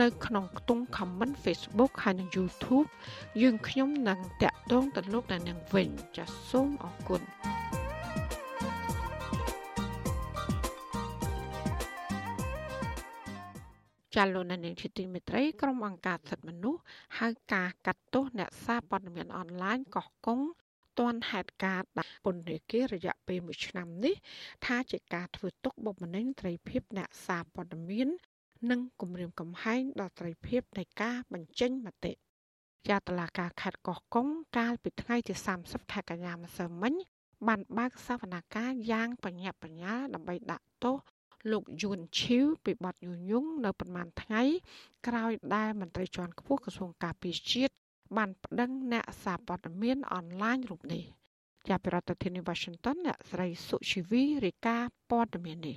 [0.00, 2.88] នៅក្នុងខ្ទង់ comment Facebook ហើយនិង YouTube
[3.42, 7.22] យើងខ្ញុំនឹងតាក់ទងទៅលោកណានៀងវិញចាសសូមអរគុណ
[14.16, 16.80] ចាលោកនាងជាទីមេត្រីក្រុមអង្គការសិទ្ធិមនុស្ស
[17.18, 20.40] ហៅការកាត់ទោសអ្នកសារព័ត៌មានអនឡាញកោះកុង
[20.98, 24.14] ទាន់ហេតុការណ៍ដាក់ពន្ធនាគាររយៈពេល1ឆ្នាំនេះ
[24.66, 28.08] ថាជាការធ្វើទុកបុកម្នេញត្រីភិបអ្នកសារព័ត៌មាន
[28.70, 32.12] និងគម្រាមកំហែងដល់ត្រីភិបនៃការបញ្ចេញមតិ
[32.88, 34.26] ជាតឡាការខេត្តកោះកុង
[34.58, 36.94] កាលពីថ្ងៃទី30ខែកញ្ញាម្សិលមិញ
[37.48, 40.96] បានបើកសវនកម្មយ៉ាងបញ្ញាបញ្ញាដើម្បីដាក់ទោស
[41.50, 44.42] លោកយួនឈីវពីបទញុះញង់នៅប្រមាណថ្ងៃ
[45.06, 47.72] ក្រោយដែលមន្ត្រីជាន់ខ្ពស់ក្រសួងការពារជាតិ
[48.16, 51.02] បានប្តឹងអ្នកសារព័ត៌មានអនឡាញរូបនេះ
[51.68, 55.76] ជាប្រធានាធិបតី Washington អ្នកស្រីសុជីវីរាយការណ៍ព័ត៌មាននេះ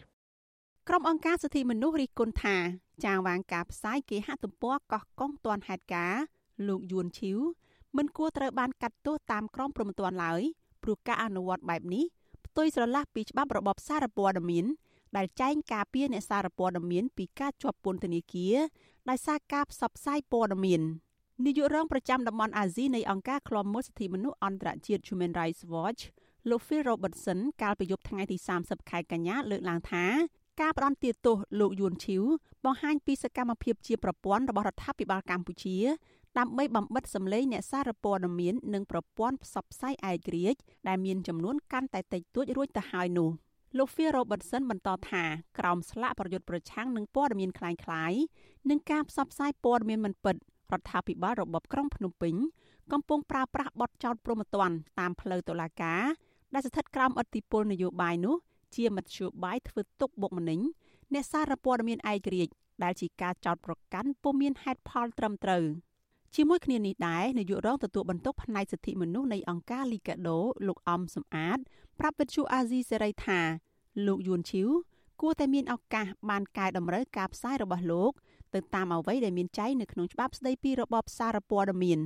[0.88, 2.58] ក្រុមអង្គការសិទ្ធិមនុស្សរិះគន់ថា
[3.06, 6.16] ចាងវាងការផ្សាយគេហទំព័រកោះកុងទាន់ហេតុការ
[6.68, 7.40] លោកយួនឈីវ
[7.98, 10.42] មិនគួរត្រូវបានកាត់ទោសតាមក្រមព្រហ្មទណ្ឌឡើយ
[10.84, 12.06] ព្រោះការអនុវត្តបែបនេះ
[12.46, 14.66] ផ្ទុយស្រឡះពីច្បាប់របបសារព័ត៌មាន
[15.18, 18.56] ដែលចែងការពារអ្នកសារព័ត៌មានពីការជាប់ពន្ធនាគារ
[19.10, 20.82] ដោយសារការផ្សព្វផ្សាយព័ត៌មាន
[21.46, 26.02] នាយករងប្រចាំតំបន់អាស៊ីនៃអង្គការឃ្លាំមើលសិទ្ធិមនុស្សអន្តរជាតិ Human Rights Watch
[26.50, 30.06] លោក Phil Robertson កាលពីយប់ថ្ងៃទី30ខែកញ្ញាលើកឡើងថា
[30.62, 32.24] ការផ្ដន់ទាទោសលោកយួនឈីវ
[32.66, 35.78] បង្ហាញពីសកម្មភាពជាប្រព័ន្ធរបស់រដ្ឋាភិបាលកម្ពុជា
[36.38, 43.30] ដើម្បីបំបិតសម្លេងអ្នកសារព័ត៌មាននិងប្រព័ន្ធផ្សព្វផ្សាយឯករាជ្យដែលមានចំនួនកាន់តែតិចតួចរួចទៅហើយនោះ
[43.79, 45.25] លោក Phil Robertson បន្តថា
[45.59, 48.21] ក្រោមស្លាកប្រយុទ្ធប្រឆាំងនឹងព័ត៌មានคล้ายៗ
[48.71, 50.37] និងការផ្សព្វផ្សាយព័ត៌មានមិនពិត
[50.73, 52.35] រដ្ឋាភិបាលរបបក្រុងភ្នំពេញ
[52.93, 56.03] កំពុងប្រើប្រាស់បទចោទប្រមទ័នតាមផ្លូវតុលាការ
[56.55, 58.37] ដែលស្ថិតក្រោមឥទ្ធិពលនយោបាយនោះ
[58.77, 60.61] ជាមធ្យោបាយធ្វើទុកបុកម្នេញ
[61.13, 62.53] អ្នកសារព័ត៌មានឯករាជ្យ
[62.85, 65.65] ដែលជាការចោទប្រកាន់ពុំមានហេតុផលត្រឹមត្រូវ
[66.36, 71.60] ជាមួយគ្នានេះដែរនាយករងទទួលបន្ទុកផ្នែកសិទ្ធិមនុស្សនៃអង្គការលីកាដូលោកអំសំអាត
[72.00, 73.40] ប្រាប់វិទ្យុអាស៊ីសេរីថា
[74.08, 74.70] លោកយួនឈីវ
[75.22, 78.12] គួរតែមានឱកាសបានកែតម្រូវការផ្សាយរបស់លោក
[78.54, 82.00] ទៅតាមអ្វីដែលមានចែងនៅក្នុងច្បាប់ស្តីពីរបបសារព័ត៌មាន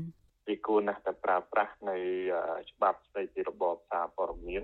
[0.48, 1.98] វាគួរណាស់តែប្រើប្រាស់នៅ
[2.72, 4.64] ច្បាប់ស្តីពីរបបសារព័ត៌មាន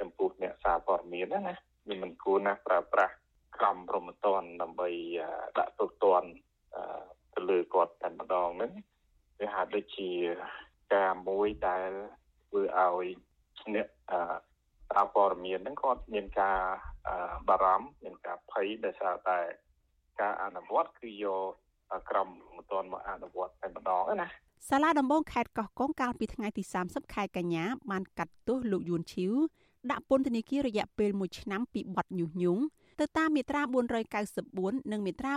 [0.00, 1.54] ចំពោះអ្នកសារព័ត៌មានណា
[1.88, 3.14] វាមិនគួរណាស់ប្រើប្រាស់
[3.56, 4.88] ក្រមព្រមតនដើម្បី
[5.58, 6.30] ដាក់ទោសទណ្ឌ
[7.34, 8.72] ទៅលើគាត់តែម្ដងហ្នឹង
[9.42, 10.10] វាហាក់ដូចជា
[10.94, 11.90] ការមួយដែល
[12.48, 13.06] ធ្វើឲ្យ
[13.74, 13.86] អ្នក
[14.90, 16.60] សារព័ត៌មានហ្នឹងគាត់មានការ
[17.48, 19.38] បារម្ភមានការភ័យដោយសារតែ
[20.20, 24.28] ការអនុវត្តគឺយកក្រមមិនទាន់មកអនុវត្តតែម្ដងណា
[24.68, 29.32] សាលាដំបងខេត្តកោះកុងកាលពីថ្ងៃទី30ខែកញ្ញាបានកាត់ទោសលោកយួនឈីវ
[29.90, 32.62] ដាក់ពន្ធនាគាររយៈពេល1ឆ្នាំពីបទញុះញង់
[33.00, 33.62] ទៅតាមមាត្រា
[34.26, 35.32] 494និងមាត្រា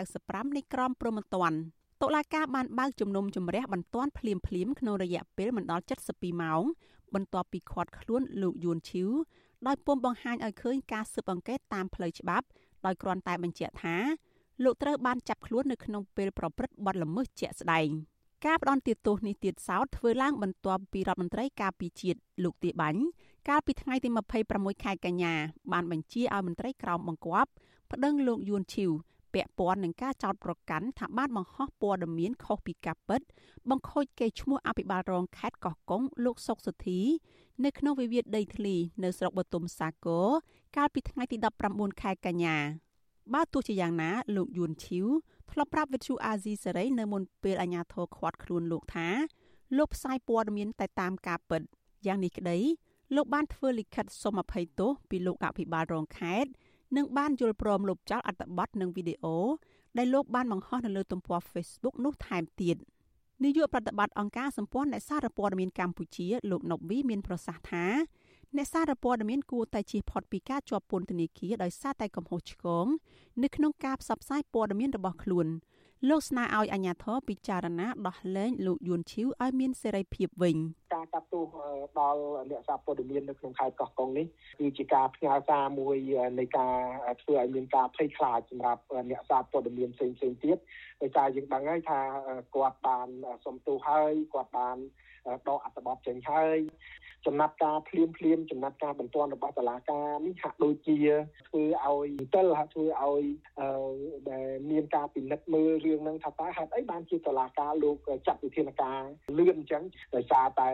[0.00, 1.58] 495នៃក្រមព្រហ្មទណ្ឌ
[2.02, 6.62] តុលាការបានបើកជំនុំជម្រះបន្ទាន់ភ្លាមភ្លាមក្នុងរយៈពេលមិនដល់72ម៉ោង
[7.14, 9.10] បន្ទាប់ពីឃាត់ខ្លួនលោកយួនឈីវ
[9.66, 12.46] ដោយពុំបង្ហាញឲ្យឃើញការស៊ើបអង្កេតតាមផ្លូវច្បាប់
[12.86, 13.96] ដោយគ្រាន់តែបញ្ជាក់ថា
[14.64, 17.88] លោកត្រូវបានចាប់ខ្លួននៅក្នុងពេលប្រព្រឹត្តបទល្មើសជាក់ស្ដែង
[18.46, 23.02] ការផ្ដន់ទោសនេះទៀតសោតធ្វើឡើងបន្ទាប់ពីរដ្ឋមន្ត្រីការពារជាតិលោកទាបាញ់
[23.48, 24.08] កាលពីថ្ងៃទី
[24.46, 25.34] 26ខែកញ្ញា
[25.72, 27.50] បានបញ្ជាឲ្យមន្ត្រីក្រមបង្គាប់
[27.92, 28.90] ប្តឹងលោកយួនឈីវ
[29.36, 33.20] ពាក់ព័ន្ធនឹងការចោទប្រកាន់ថាបានបង្ហោះព័ត៌មានខុសពីការពិត
[33.70, 37.00] បង្ខូចកេរ្តិ៍ឈ្មោះអភិបាលរងខេត្តកោះកុងលោកសុកសុធី
[37.64, 40.26] នៅក្នុងវិវាទដីធ្លីនៅស្រុកបទុមសាគរ
[40.76, 41.36] កាលពីថ្ងៃទី
[41.70, 42.56] 19ខែកញ្ញា
[43.34, 45.06] បើទោះជាយ៉ាងណាលោកយួនឈីវ
[45.50, 49.08] ធ្លាប់ប្រាប់វិទ្យុអាស៊ីសេរីនៅមុនពេលអាញាធរឃាត់ខ្លួនលោកថា
[49.76, 51.62] លោកផ្សាយព័ត៌មានតែតាមការពិត
[52.06, 52.58] យ៉ាងនេះក្តី
[53.14, 56.50] លោកបានធ្វើលិខិតសុំអភ័យទោសពីលោកអភិបាលរងខេត្ត
[56.96, 59.36] និងបានយល់ព្រមលុបចោលអត្ថបទនិងវីដេអូ
[59.98, 62.76] ដែលលោកបានបង្ហោះនៅលើទំព័រ Facebook នោះថែមទៀត
[63.44, 67.86] នាយកប្រតិបត្តិអង្គការសម្ព័ន្ធអ្នកសារព័ត៌មានកម្ពុជាលោកណុបវីមានប្រសាសន៍ថា
[68.56, 72.86] អ្នកសារព័ត៌មានគួរតែជៀសផុតពីការជាប់ពន្ធនាគារដោយសារតែកំហុសឆ្គង
[73.42, 75.46] នៅក្នុងការផ្សព្វផ្សាយព័ត៌មានរបស់ខ្លួន
[76.08, 80.56] លោកស្នើឲ្យអាជ្ញាធរពិចារណាដោះលែងលោកយួនឈីវឲ្យមានសេរីភាពវិញ
[80.94, 81.44] ការកាត់ទោស
[81.98, 82.20] ដល់
[82.50, 84.26] អ្នកសារព័ត៌មាននៅក្នុងខេត្តកោះកុងនេះ
[84.60, 85.96] គឺជាការផ្ញើសារមួយ
[86.38, 86.76] នៃការ
[87.22, 90.58] ធ្វើឲ្យមានការភ័យខ្លាចសម្រាប់អ្នកសារព័ត៌មានផ្សេងៗទៀត
[91.02, 92.00] ដោយសារយើងដឹងហើយថា
[92.54, 93.08] គាត់បាន
[93.44, 94.78] សុំទោសហើយគាត់បាន
[95.48, 96.58] ដកអត្ថបទចេញហើយ
[97.26, 100.98] ចំណាត់ការភ្លាមភ្លាមចំណាត់ការបន្ទាន់របស់តុលាការនេះហាក់ដូចជា
[101.48, 103.24] ធ្វើឲ្យទិលហាក់ធ្វើឲ្យ
[104.30, 107.96] ដែលមានការពិនិត្យមើលរឿងហ្នឹងថាតើហេតុអីបានជាតុលាការលោក
[108.26, 109.00] ចាត់វិធានការ
[109.38, 109.82] លឿនអញ្ចឹង
[110.14, 110.70] ដោយសារតែ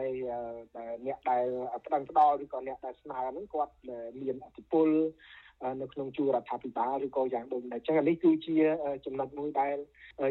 [1.07, 1.45] អ្នកដែល
[1.85, 3.73] ប្តឹងផ្ដាល់ឬក៏អ្នកដែលស្នើហ្នឹងគាត់
[4.21, 4.89] មានអធិបុល
[5.81, 8.57] នៅក្នុងជួររដ្ឋាភិបាលឬក៏យ៉ាងដូចម្ដេចចឹងអានេះគឺជា
[9.07, 9.77] ចំណុចមួយដែល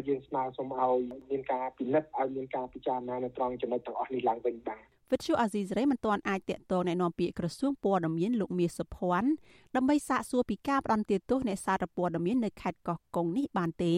[0.07, 0.97] យើងស្នើសុំឲ្យ
[1.32, 9.29] មានការពិនិត្យឲ្យមានការពិចារណានៅត្រង់ចំណុចទាំងអស់នេះឡើងវិញបាទវិទ្យុអាស៊ីសេរីមិនទាន់អាចតាក់ទងណែនាំពាក្យក្រសួងព័ត៌មានលោកមាសសុភ័ណ្ឌ
[9.75, 13.93] ដើម្បីសាកសួរពីការផ្ដន់ទាទោសអ្នកសារព័ត៌មាននៅខេត្តកោះកុងនេះបានទេ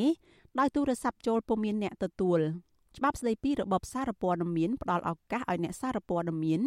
[0.59, 2.39] ដោយទូរស័ព្ទចូលពុំមានអ្នកទទួល
[2.97, 6.61] ច្បាប់ស្ដីពីរបបសារព័ត៌មានផ្ដល់ឱកាសឲ្យអ្នកសារព័ត៌មាន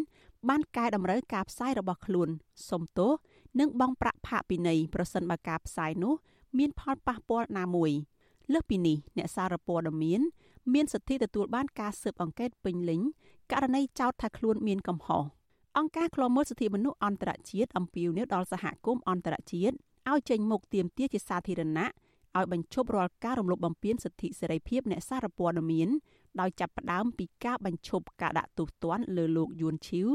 [0.49, 2.29] បានកែតម្រូវការផ្សាយរបស់ខ្លួន
[2.69, 3.13] សុំទោស
[3.61, 6.15] និងបង់ប្រាក់ផាកពិន័យប្រសិនបើការផ្សាយនោះ
[6.59, 7.91] មានផលប៉ះពាល់ណាមួយ
[8.53, 10.21] លើសពីនេះអ្នកសារព័ត៌មាន
[10.75, 13.01] មានសិទ្ធិទទួលបានការស៊ើបអង្កេតពេញលេញ
[13.53, 15.23] ករណីចោទថាខ្លួនមានកំហុស
[15.79, 19.75] អង្គការឃ្លាំមើលសិទ្ធិមនុស្សអន្តរជាតិអំពាវនាវដល់សហគមន៍អន្តរជាតិ
[20.11, 21.87] ឲ្យចេញមុខទាមទារជាសាធារណៈ
[22.37, 25.89] ឲ្យបញ្ឈប់រាល់ការរំលោភបំពានសិទ្ធិសេរីភាពអ្នកសារព័ត៌មាន
[26.41, 30.09] ដោយចាប់ផ្ដើមពីការបញ្ឈប់ការដាក់ទោសទណ្ឌលើលោកយួនឈីវ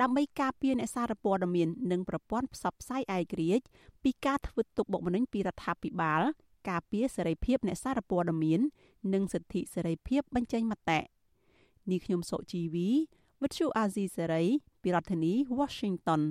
[0.00, 3.64] ដើម្បីការពារអ្នកសារព័ត៌មាននិងប្រព័ន្ធផ្សព្វផ្សាយឯករាជ្យ
[4.04, 6.22] ពីការធ្វើទុកបុកម្នេញពីរដ្ឋាភិបាល
[6.68, 8.60] ការពារសេរីភាពអ្នកសារព័ត៌មាន
[9.14, 11.00] និងសិទ្ធិសេរីភាពបញ្ចេញមតិ
[11.90, 12.88] នេះខ្ញុំសុជីវី
[13.42, 14.44] វិទ្យុអាស៊ីសេរី
[14.82, 16.22] ពីរដ្ឋធានី Washington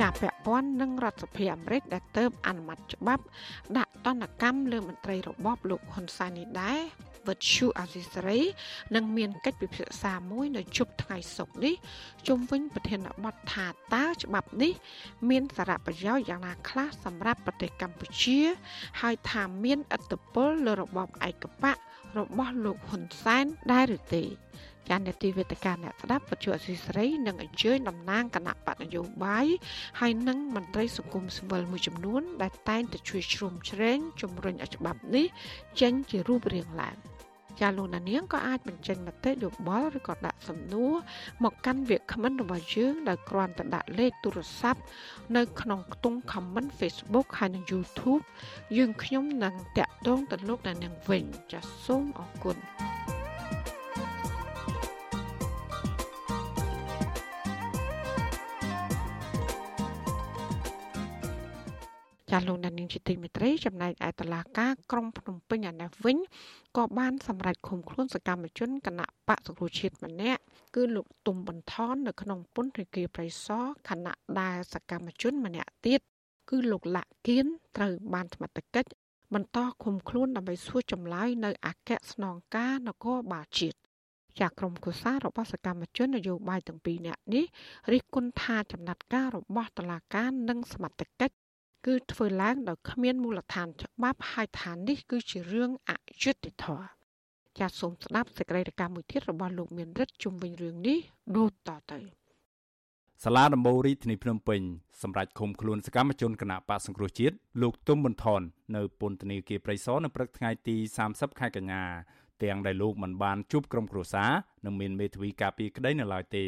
[0.00, 3.24] ជាពាក់ព័ន្ធនឹងរដ្ឋសភាអាមេរិកដែលទៅអនុម័តច្បាប់
[3.78, 6.80] ដាក់ទណ្ឌកម្មលើមន្ត្រីរបបលោកហ៊ុនសែននេះដែរ
[7.28, 8.40] វិទ្យុអាស៊ីសេរី
[8.94, 11.74] នឹងមានកិច្ចពិភាក្សាមួយនៅជប់ថ្ងៃសុក្រនេះ
[12.28, 14.72] ជុំវិញប្រធានបទថាតើច្បាប់នេះ
[15.30, 18.40] មានសារៈប្រយោជន៍យ៉ាងណាខ្លះសម្រាប់ប្រទេសកម្ពុជា
[19.00, 21.76] ហើយថាមានឥទ្ធិពលលើរបបឯកបក
[22.18, 24.24] របស់លោកហ៊ុនសែនដែរឬទេ
[24.88, 29.46] ចាននេតិវេទិកាអ្នកស្ដាប់បច្ចុប្បន្នស៊ីស្រីនឹងអញ្ជើញតំណាងគណៈបកនយោបាយ
[30.00, 35.26] ហើយនិងមន្ត្រីសង្គមស៊ីវិលមួយចំនួន ដែលតែងតែជួយជ្រោមជ្រែងជំរុញឲ្យច្បាប់នេះ
[35.80, 36.96] ចេញជារូបរាងឡើង
[37.60, 40.94] ចាលោកនាងក៏អាចបញ្ចេញមតិយោបល់ឬក៏ដាក់សំណួរ
[41.44, 44.80] មកកាន់វាគ្មិនរបស់យើងដោយគ្រាន់តែដាក់លេខទូរស័ព្ទ
[45.36, 48.22] នៅក្នុងខ្ទង់ comment Facebook ហើយនិង YouTube
[48.76, 53.17] យើងខ្ញុំនឹងតាក់ទងទៅលោកនាងវិញចាសូមអរគុណ
[62.30, 66.16] ចាលោកដានីងជាទីមេត្រីចំណែកឯតឡាការក្រុងភ្នំពេញអានេះវិញ
[66.76, 70.40] ក៏បានសម្រេចឃុំខ្លួនសកម្មជនគណៈបកសង្គ្រោះជាតិម្នាក់
[70.74, 76.00] គឺលោកទុំបន្ថននៅក្នុងពន្ធនាគារប្រៃសណខណៈដែលសកម្មជនម្នាក់ទៀត
[76.50, 78.90] គឺលោកលាក់គៀនត្រូវបានសមត្ថកិច្ច
[79.34, 83.78] បន្តឃុំខ្លួនដើម្បីសួរចម្លើយនៅអគ្គស្នងការនគរបាលជាតិ
[84.38, 87.44] ជាក្រុមកុសារបស់សកម្មជននយោបាយទាំងពីរនាក់នេះ
[87.92, 91.37] រិះគន់ថាចំណាត់ការរបស់តុលាការនិងសមត្ថកិច្ច
[91.86, 96.88] គឺធ្វើឡើងដោយគ្មានមូលដ្ឋានច្បាប់ហើយថានេះគឺជារឿងអយុត្តិធម៌
[97.58, 100.98] ចាសសូមស្ដាប់សេចក្តីរាយការណ៍មួយទៀតរបស់លោកមានរិទ្ធជុំវិញរឿងនេះ
[101.36, 101.98] ដូចតទៅ
[103.24, 104.60] សាលាដំបូងរាជធានីភ្នំពេញ
[105.02, 108.42] សម្រាប់ឃុំខ្លួនសកម្មជនគណៈបកសង្គ្រោះជាតិលោកទុំប៊ុនថន
[108.76, 110.76] នៅពន្ធនាគារព្រៃសរនៅព្រឹកថ្ងៃទី
[111.08, 111.82] 30ខែកញ្ញា
[112.42, 114.30] ទាំងដែលលោកមិនបានជួបក្រុមគ្រួសារ
[114.64, 116.44] និងមានមេធាវីការពារក្តីនៅឡើយទេ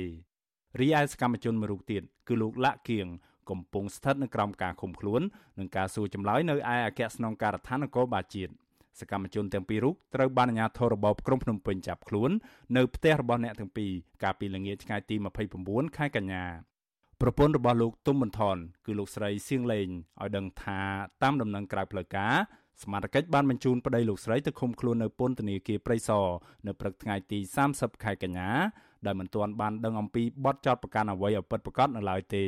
[0.80, 3.06] រីឯសកម្មជនមួយរូបទៀតគឺលោកលាក់គៀង
[3.50, 5.22] កំពុងស្ថិតនៅក្រោមការឃុំខ្លួន
[5.58, 8.52] និងការសួរចម្លើយនៅឯអគ្គស្នងការដ្ឋាននគរបាលជាតិ
[9.00, 12.30] សកម្មជនទាំងពីររូបត្រូវបានអាជ្ញាធររបបក្រុងភ្នំពេញចាប់ខ្លួន
[12.76, 13.90] នៅផ្ទះរបស់អ្នកទាំងពីរ
[14.22, 15.16] កាលពីល្ងាចថ្ងៃទី
[15.56, 16.44] 29ខែកញ្ញា
[17.20, 19.88] ប្រពន្ធរបស់លោកទុំបន្ថនគឺលោកស្រីសៀងលេង
[20.20, 20.80] ឲ្យដឹងថា
[21.22, 22.34] តាមដំណឹងក្រៅផ្លូវការ
[22.82, 26.26] សមាជិកបានបញ្ជូនប្តីលោកស្រីទៅឃុំខ្លួននៅពន្ធនាគារព្រៃសរ
[26.66, 27.38] នៅព្រឹកថ្ងៃទី
[27.72, 28.50] 30ខែកញ្ញា
[29.06, 32.44] ដែលមិនទាន់បានដឹងអំពីបទចោទប្រកាន់អ្វីឲ្យពិតប្រាកដនៅឡើយទេ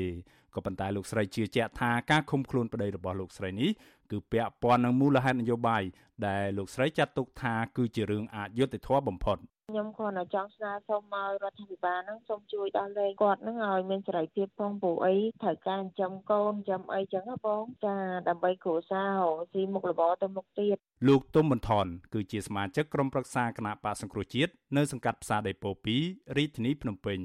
[0.54, 3.70] ក៏ប៉ុន្តែលោកស្រីជឿជាក់ថាការឃុំខ្លួនប្តីរបស់លោកស្រីនេះ
[4.10, 5.82] គឺពាក់ព័ន្ធនឹងមូលហេតុនយោបាយ
[6.26, 9.38] ដែលលោកស្រីចាត់ទុកថាគឺជារឿងអយុត្តិធម៌បំផុត
[9.72, 17.94] ខ្ញុំគ្រាន់តែចង់ស្នើសុំឲ្យរដ្ឋាភិបាលហ្នឹងសូមជួយដល់លេគាត់ហ្នឹងឲ្យមានសេរីភាពផងព្រោះអីត្រូវការចិញ្ចឹមកូនចិញ្ចឹមអីចឹងណាបងចា
[18.28, 20.76] ដើម្បីគ្រួសាររកស៊ីមុខរបរទៅមុខទៀត
[21.08, 25.70] លោកទុំបន្ថនគឺជាសមាជិកក្រុមប្រឹក្សាគណៈបកសង្គ្រោះជាតិនៅសង្កាត់ផ្សារដីពោ
[26.02, 27.20] 2រាជធានីភ្នំពេញ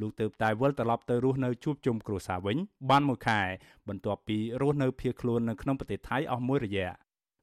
[0.00, 2.56] លោកទៅតែវិលត្រឡប់ទៅរស់នៅជួបជុំគ្រួសារវិញ
[2.90, 3.40] បានមួយខែ
[3.88, 6.88] បន្ទាប់ពីរស់នៅភៀសខ្លួននៅក្នុងប្រទេសថៃអស់មួយរយៈ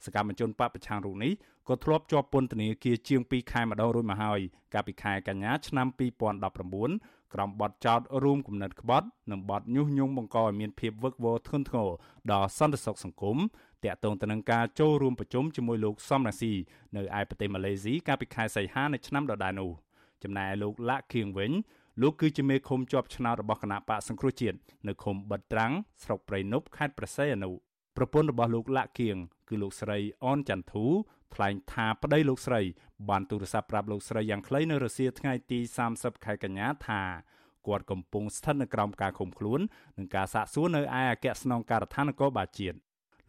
[0.06, 1.32] សកម្មជនបពប្រឆាំងរូបនេះ
[1.68, 4.39] ក៏ធ្លាប់ជាប់ពន្ធនាគារជាង2ខែម្ដងរួចមកហើយ
[4.74, 5.88] កាលពីខែកញ្ញាឆ្នាំ
[6.56, 11.89] 2019ក្រោមបទចោទរួមគំនិតក្បត់និងបទញុះញង់បង្កឲ្យមានភាពវឹកវរធ្ងន់ធ្ងរ
[12.32, 13.38] ដល់សន្តិសុខសង្គម
[13.84, 16.54] តាក់ទងទៅនឹងការចូលរួមប្រជុំជាមួយលោកសំរាស៊ី
[16.95, 19.72] នៅឯប្រទេសម៉ាឡេស៊ីកាលពីខែសីហានៅឆ្នាំដដែលនោះ
[20.24, 21.52] ចំណែកលោកឡាក់ខៀងវិញ
[22.02, 25.72] លោកគឺជាមេឃុំជាប់ឆ្នោតរបស់គណៈបកសង្គ្រោះជាតិនៅឃុំបិទត្រាំង
[26.04, 27.52] ស្រុកព្រៃនប់ខេត្តប្រស័យអនុ
[27.98, 29.18] ប្រពន្ធរបស់លោកលាក់គៀង
[29.50, 30.86] គឺលោកស្រីអនចន្ទធូ
[31.36, 32.62] ថ្លែងថាប្តីលោកស្រី
[33.10, 35.60] បានទូរស័ព្ទប្រាប់លោកស្រីយ៉ាងខ្លីនៅរសៀលថ្ងៃទី
[35.92, 37.02] 30ខែកញ្ញាថា
[37.68, 39.60] គាត់កំពុងស្ថិតនៅក្រោមការឃុំខ្លួន
[39.98, 42.78] និងការសាកសួរនៅឯអគ្គស្នងការដ្ឋាននគរបាលជាតិ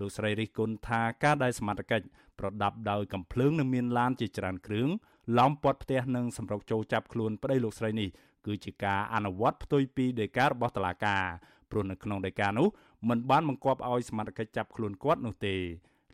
[0.00, 2.06] លោកស្រីរិះគន់ថាការដែលសមត្ថកិច្ច
[2.38, 4.88] ប្រដាប់ដោយកំភ្លើងនិងមានឡានជាច្រើនគ្រឿង
[5.38, 8.08] ឡោមព័ទ្ធផ្ទះនិងសម្រុកចូលចាប់ខ្លួនប្តីលោកស្រីនេះ
[8.46, 11.24] គឺជាការអនុវត្តផ្ទុយពីដីការបស់តុលាការ
[11.70, 12.68] ព្រោះនៅក្នុងដីកានោះ
[13.08, 15.54] មិនបានបង្គាប់ឲ្យសមត្ថកិច្ចចាប់ខ្លួនគាត់នោះទេ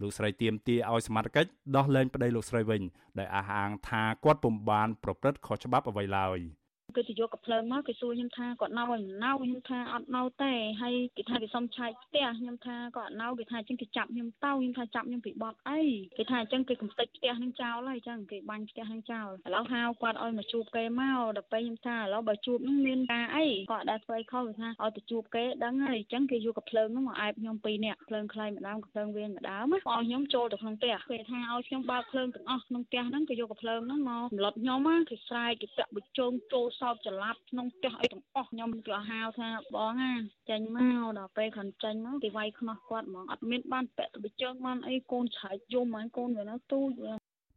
[0.01, 2.83] លោកស្រីទៀមទាឲ្យសមត្ថកិច្ចដោះលែងប្តីលោកស្រីវិញ
[3.19, 6.39] ដោយអះអាងថាគាត់ពុំបានប្រព្រឹត្តខុសច្បាប់អ្វីឡើយ។
[6.97, 15.81] គេទៅយកកំភ្លើងមកគេសួរខ្ញុំថាគាត់នៅឲ្យនៅខ្ញុំថាអត់នៅទេហើយគេថាគេសុំឆែកផ្ទះខ្ញុំថាគាត់អត់នៅគេថាអញ្ចឹងគេចាប់ខ្ញុំទៅខ្ញុំថាចាប់ខ្ញុំពីបត់អី
[16.19, 34.79] គេថាអញ្ចឹងគេកំទេចផ្ទះនឹងចោលហើយអញ្ចឹងគេបាញ់ផ្ទះនឹងចោលឥឡូវហៅគាត់ឲ្យមកជួបគេមកដល់ពេលខ្ញុំថាឥឡូវបើជួបនឹងមានការអីគាត់ដែរធ្វើអីខុសគេថាឲ្យទៅជួបគេដឹងហើយអញ្ចឹងគេយកកំភ្លើងនោះមកអែបខ្ញុំពីរនាក់ភ្លើងខ្លៃម្ដងកំភ្លើងវៀនម្ដងឲ្យខ្ញុំចូលទៅក្នុងផ្ទះគេថាឲ្យខ្ញុំបើកភ្លើងទាំងអស់ក្នុងផ្ទះហ្នឹងគេយកកំភ្លើងហ្នឹងមកសម្លុតខ្ញុំ
[35.11, 40.13] គេស្រែកគេពាក់ប៊ូជងចូលសោកច្រឡាប់ក្នុងផ្ទះអីទាំងអស់ខ្ញុំក៏ហៅថាបងណា
[40.51, 46.91] ចាញ់មកដល់ពេលគាត់ចាញ់មកគេវាយខ្នោះគាត់ហ្មងអត់មានបានពាក់ទៅជើងបានអីកូនឆែកយំហើយកូនវានៅទូច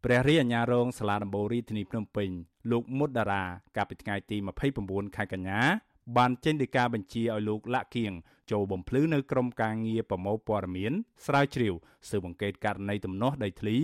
[0.06, 2.30] ព្រះរាជអាជ្ញារងសាលាដំបូងរាជធានីភ្នំពេញ
[2.72, 3.44] លោកមុតតារា
[3.78, 4.38] កាលពីថ្ងៃទី
[4.78, 5.62] 29ខែកញ្ញា
[6.18, 8.14] បានចេញដីកាបញ្ជាឲ្យលោកលាក់គៀង
[8.52, 10.94] ចូលបំភ្លឺនៅក្រមការងារប្រមូលព័ត៌មាន
[11.26, 11.74] ស្រាវជ្រាវ
[12.10, 13.78] ស៊ើបអង្កេតករណីទំនាស់ដីធ្លី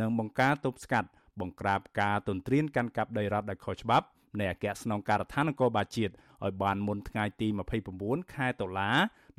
[0.00, 1.08] និងបង្ការទប់ស្កាត់
[1.40, 4.06] បង្ក្រាបការទន្ទ្រានកាន់កាប់ដីរដ្ឋដោយខុសច្បាប់
[4.40, 6.12] នៃអគ្គស្នងការដ្ឋាននគរបាលជាតិ
[6.44, 7.48] ឲ្យបានមុនថ្ងៃទី
[7.90, 8.90] 29ខែតុលា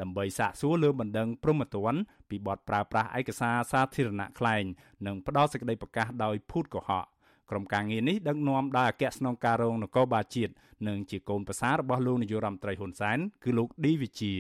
[0.02, 4.64] ដើម្បីសាកសួរលើបណ្ដឹងព្រហ្មទណ្ឌពីបទប្រើប្រាស់ឯកសារសាធារណៈក្លែង
[5.06, 7.06] និងផ្ដល់សេចក្តីប្រកាសដោយភូតកុហក
[7.50, 10.54] ក្រុមការងារនេះដឹកនាំដោយអគ្គស្នងការរងនគរបាលជាតិ
[10.88, 14.34] និងជាកូនប្រសាររបស់លោកនាយករដ្ឋមន្ត្រីហ៊ុនសែនគឺលោកឌីវិជា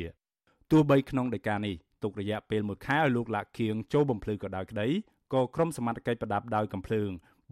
[0.71, 4.87] ទោះបីក្នុងដីកានេះទុករយៈពេល1ខែឲ្យលោកលាក់ខៀងចូលបំភ្លឺក៏ដោយក្តី
[5.33, 7.09] ក៏ក្រុមសមត្ថកិច្ចប្រដាប់ដោយកំភ្លើង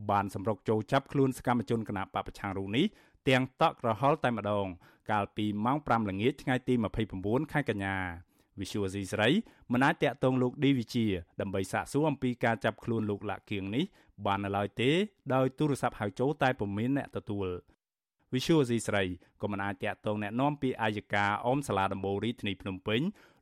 [0.09, 2.85] បានសម្រុកចូលចាប់ខ្លួនសកម្មជនគណបកប្រឆាំងរូបនេះ
[3.29, 4.67] ទាំងតក់ក្រហល់តែម្ដង
[5.11, 6.73] កាលពីម៉ោង5ល្ងាចថ្ងៃទី
[7.13, 7.95] 29ខែកញ្ញា
[8.59, 9.29] វិសុវស៊ីស្រី
[9.71, 11.05] មិនអាចតាក់ទងលោកឌីវិជា
[11.41, 13.85] ដើម្បីសាកសួរអំពីការចាប់ខ្លួនលោកលាក់គៀងនេះ
[14.25, 14.89] បាននៅឡើយទេ
[15.33, 17.47] ដោយទូរស័ព្ទហៅចូលតែពុំមានអ្នកទទួល
[18.33, 19.03] វិសុវស៊ីស្រី
[19.41, 23.01] ក៏មិនអាចតាក់ទងអ្នកនាំពីអាយកាអមសាលាដំបូងរាជធានីភ្នំពេញ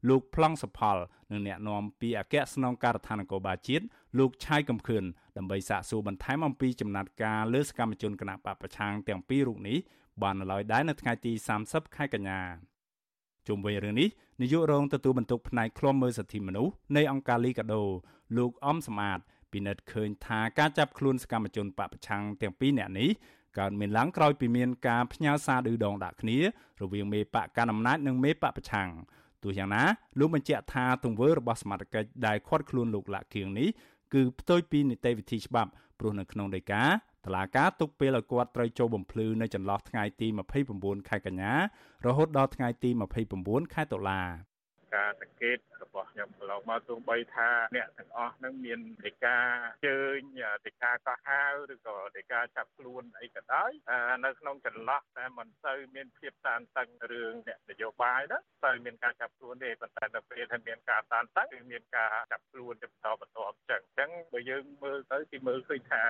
[0.10, 0.98] លោកប្លង់សផល
[1.32, 3.86] និងអ្នកនាំពីអគ្គស្នងការដ្ឋាននគរបាលជាតិ
[4.20, 5.04] លោកឆាយកំខឿន
[5.40, 9.78] ដើម្បីសាកសួរបន្ថែមអំពីចំណាត់ការលើសកម្មជនគណៈបពប្រឆាំងទាំងពីររូបនេះ
[10.22, 11.34] បាននៅឡើយដែរនៅថ្ងៃទី
[11.66, 12.40] 30ខែកញ្ញា
[13.48, 14.10] ជុំវិញរឿងនេះ
[14.42, 17.84] នាយករងទទួលបន្ទុកផ្នែកឃ្លាំមើលសិទ្ធិមនុស្សនៃអង្គការលីកាដូ
[18.38, 19.20] លោកអំសម្អាត
[19.52, 23.10] ពិនិត្យឃើញថាការចាប់ខ្លួនសកម្មជនបពប្រឆាំងទាំងពីរនាក់នេះ
[23.60, 26.38] កើតមានឡើងក្រោយពីមានការផ្ញើសារឌឺដងដាក់គ្នា
[26.82, 28.90] រវាងមេបកកណ្ដាលអំណាចនិងមេបកប្រឆាំង
[29.44, 29.84] ទោះយ៉ាងណា
[30.20, 33.70] លោកបញ្ជាក់ថាទង្វើរបស់សមាជិកដែលខាត់ខ្លួនលោកលាក់គៀងនេះ
[34.14, 36.84] គឺផ្ទុយពីនីតិវិធីច្បាប់ព្រោះនៅក្នុងដីកា
[37.26, 40.28] តឡាការទុកពេលឲ្យគាត់ត្រូវចូលបំភ្លឺនៅចន្លោះថ្ងៃទី
[40.68, 41.54] 29ខែកញ្ញា
[42.06, 42.90] រហូតដល់ថ្ងៃទី
[43.32, 44.22] 29ខែតុលា
[44.96, 49.38] ការសង្កេតរបស់ខ្ញុំកន្លងមកទោះបីថាអ្នកទាំងអស់នឹងមានដីកា
[49.88, 50.22] ជើញ
[50.66, 53.72] ដីកាកោះហៅឬក៏ដីកាចាប់ខ្លួនអីក៏ដោយ
[54.26, 66.02] នៅក្នុងចន្លោះតែមិនសូវមានភាពតានតឹងរឿងអ្នកនយោបាយណាសូវមានការចាប់ខ្លួនទេប៉ុន្តែនៅពេលដែលមានការតានតឹងគឺមានការចាប់ខ្លួនទៅបន្តបន្តអញ្ចឹងអញ្ចឹងបើយើងមើលទៅគឺមើលឃើញថា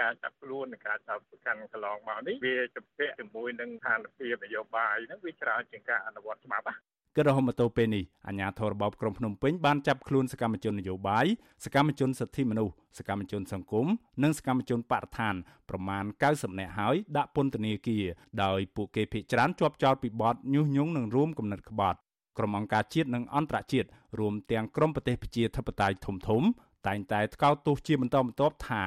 [0.00, 6.76] ការចាប់ខ្លួននិងការចាប់ប្រកាន់កន្លងមកនេះវាជំពាក់ជាមួយនឹងស្ថានភាពនយោបាយហ្នឹងវាច្រើនជាងការអនុវត្តច្បាប់ណា
[7.16, 11.26] គិតរហូតមកទល់ពេលនេះអាជ្ញាធររបបក្រុងភ្នំពេញបានចាប់ខ្លួនសកម្មជននយោបាយ
[11.64, 13.86] សកម្មជនសិទ្ធិមនុស្សសកម្មជនសង្គម
[14.22, 15.34] និងសកម្មជនបរិស្ថាន
[15.68, 18.04] ប្រមាណ90នាក់ហើយដាក់ពន្ធនាគារ
[18.42, 21.98] ដោយពួកគេភ័យច្រានជាប់ចោទពីបទញុះញង់និងរួមគំនិតក្បត់
[22.38, 23.88] ក្រុមអង្គការជាតិនិងអន្តរជាតិ
[24.18, 26.42] រួមទាំងក្រុមប្រទេសប្រជាធិបតេយ្យធំធំ
[26.86, 28.82] តែងតែថ្កោលទោសជាបន្តបន្ទាប់ថា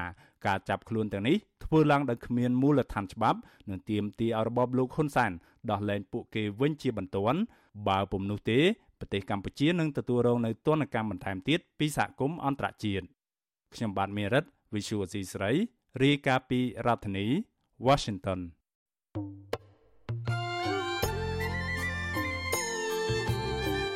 [0.46, 5.32] ការចាប់ខ្លួនទាំងនេះធ្វើឡើងដោយគ្មានមូលដ្ឋានច្បាប់និងទាមទារឲ្យរបបលោកហ៊ុនសែន
[5.72, 7.40] ដោះលែងពួកគេវិញជាបន្ទាន់
[7.88, 8.60] បើពុំនោះទេ
[9.00, 13.06] ប្រទេសកម្ពុជានឹងទទួលរងនៅទណ្ឌកម្មបន្ថែមទៀតពីសហគមន៍អន្តរជាតិ
[13.74, 15.52] ខ្ញុំបាទមេរិត Visual C ស្រី
[16.04, 17.28] រាយការណ៍ពីរដ្ឋធានី
[17.88, 18.40] Washington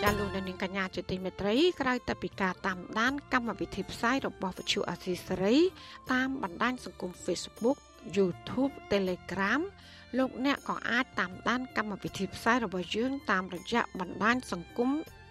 [0.02, 5.58] ចាលោកនាងកញ្ញាជាទីមេត្រីក្រៅតែពីការតាមដានកម្មវិធីផ្សាយរបស់វិទ្យុអាស៊ីសេរី
[6.14, 7.78] តាមបណ្ដាញសង្គម Facebook
[8.16, 9.62] YouTube Telegram
[10.18, 14.90] លោកអ្នកក៏អាចតាមដានកម្មវិធីផ្សាយរបស់យើង តាមរយៈបណ្ដាញសង្គម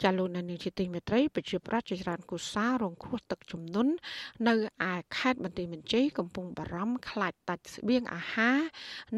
[0.04, 3.94] ចាលោកនានីជាទីមេត្រីប្រជាប្រដ្ឋជាច្រើនគូសារងគ្រោះទឹកជំនន់
[4.48, 4.56] នៅ
[4.92, 8.60] ឯខេត្តបន្ទាយមានជ័យកំពុងបារម្ភខ្លាចដាច់ស្បៀងអាហារ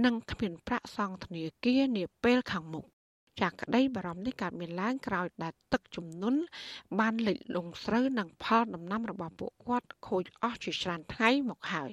[0.06, 2.86] និងគ្មានប្រាក់សងធនាគារនាពេលខាងមុខ
[3.42, 6.40] ចាក្តីបារម្ភនេះកើតមានឡើងក្រោយដែលទឹកជំនន់
[7.00, 11.92] បានលិចលង់ស្រូវនិងផលដំណាំរបស់ពួកគាត់ខូចអស់ជាច្រើនថ្ងៃមកហើយ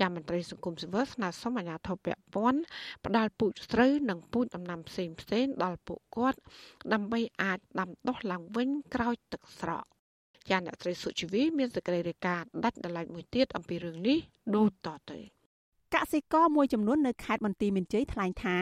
[0.00, 2.60] ចាំមន្ត្រីសង្គមស៊ីវិលស្នើសុំអាជ្ញាធរពាក់ព័ន្ធ
[3.06, 6.38] ផ្ដល់ពូជស្រូវនិងពូជដំណាំផ្សេងផ្សេងដល់ពួកគាត់
[6.92, 9.84] ដើម្បីអាចដាំដុះឡើងវិញក្រោយទឹកស្រក
[10.50, 14.18] ចាអ្នកស្រីសុជីវីមានសេចក្តីរាយការណ៍ដាច់ដライមួយទៀតអំពីរឿងនេះ
[14.56, 15.18] ដូចតទៅ
[15.94, 18.56] កសិករមួយចំនួននៅខេត្តបន្ទាយមានជ័យថ្លែងថា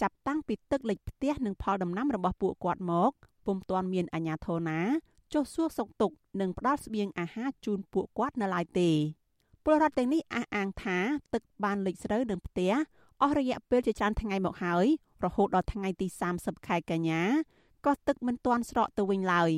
[0.00, 3.12] ចាប់តាំងពីទឹកលិចផ្ទះនិងផលដំណាំរបស់ពួកគាត់មក
[3.46, 4.80] ពុំទាន់មានអាជ្ញាធរណា
[5.32, 8.90] ចុះសួរសុខទុក្ខនិងផ្ដល់ស្បៀងអាហារជូនពួកគាត់នៅឡើយទេ
[9.64, 10.98] ពលរដ្ឋទាំងនេះអះអាងថា
[11.34, 12.72] ទឹកបានលិចស្រូវនឹងផ្ទះ
[13.22, 14.86] អស់រយៈពេលជាច្រើនថ្ងៃមកហើយ
[15.24, 17.22] រហូតដល់ថ្ងៃទី30ខែកញ្ញា
[17.86, 19.50] ក៏ទឹកមិនទាន់ស្រកទៅវិញឡើយ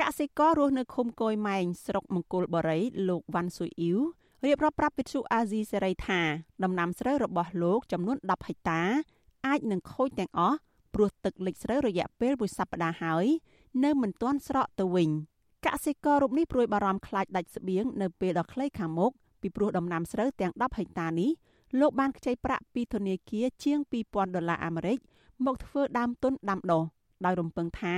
[0.00, 4.00] កសិកររស់នៅឃុំកយម៉ែងស្រុកមង្គលបុរីលោកវ៉ាន់ស៊ុយអ៊ីវ
[4.44, 6.20] រៀបរាប់ប្រាប់វិទ្យុអាស៊ីសេរីថា
[6.64, 8.82] ដំណាំស្រូវរបស់លោកចំនួន10ហិកតា
[9.46, 10.58] អាចនឹងខូចទាំងអស់
[10.94, 13.26] ព្រោះទឹកលិចស្រូវរយៈពេលមួយសប្តាហ៍ហើយ
[13.84, 15.10] នៅមិនទាន់ស្រកទៅវិញ
[15.66, 21.30] កសិកររូបនេះព្រួយបារម្ភខ្លាចដាច់ស្បៀងនៅពេលដ៏ខ្លីខាងមុខពីព្រោះដំណាំស្រូវទាំង10ហិកតានេះ
[21.80, 23.78] លោកបានខ្ចីប្រាក់ពីធនាគារជាង
[24.08, 24.98] 2000ដុល្លារអាមេរិក
[25.44, 26.82] មកធ្វើដើមទុនដាំដុះ
[27.24, 27.96] ដោយរំពឹងថា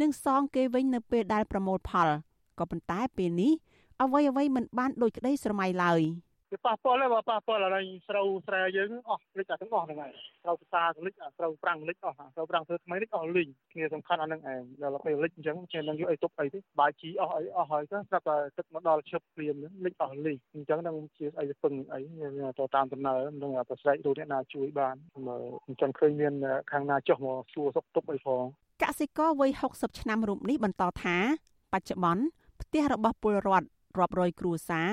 [0.00, 2.08] នឹងសងគេវិញនៅពេលដែលប្រមូលផល
[2.58, 3.52] ក៏ប៉ុន្តែពេលនេះ
[4.02, 6.00] អ្វីអ្វីមិនបានដូចក្តីស្រមៃឡើយ
[6.54, 22.00] វាប៉ះពាល់ហើយបើប៉ះពាល់អរិញស្រូវស្រែយើងអស់លិចអាទាំងអស់ហ្នឹងហើយស្រូវផ្សារលិចអាស្រូវប្រាំងលិចអស់ស្រូវប្រាំងធ្វើថ្មីលិចអស់លីងគ្នាសំខាន់អាហ្នឹងឯងដល់ពេលលិចអញ្ចឹងគេនឹងយកអីទុកអីទេបាយជីអស់អីអស់ហើយទៅស្រាប់តែទឹកមកដល់ឈប់ព្រាមលិចអស់លីងអញ្ចឹងនឹងជាអីពឹងអី
[22.58, 24.96] ទៅតាមដំណើរនឹងប្រស្រែកទូអ្នកណាជួយបាន
[25.68, 26.34] អញ្ចឹងឃើញមាន
[26.72, 28.42] ខាងណាចុះមកសួរសុខទុក្ខអីផង
[28.82, 31.16] កសិករវ័យ60ឆ្នាំរូបនេះបន្តថា
[31.72, 32.24] បច្ចុប្បន្ន
[32.62, 34.90] ផ្ទះរបស់ពលរដ្ឋរាប់រយគ្រួសារ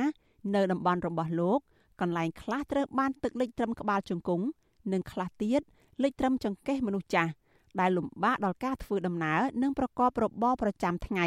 [0.55, 1.59] នៅតំបន់របស់លោក
[2.01, 4.45] កន្លែងខ្លះត្រូវបានទឹកលិចត្រឹមក្បាលជង្គង់
[4.91, 5.61] និងខ្លះទៀត
[6.03, 7.31] លិចត្រឹមចង្កេះមនុស្សចាស់
[7.79, 11.25] ដែលលំបាកដល់ការធ្វើដំណើរនិងប្រកបរបរប្រចាំថ្ងៃ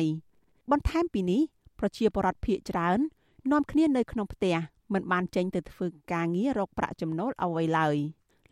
[0.71, 1.41] បន្ថែមពីនេះ
[1.79, 2.99] ប្រជាពលរដ្ឋភៀកច្រើន
[3.53, 4.57] នាំគ្នានៅក្នុងផ្ទះ
[4.93, 7.97] មិនបានចេញទៅធ្វើការងាររកប្រាក់ចំណូលអ្វីឡើយ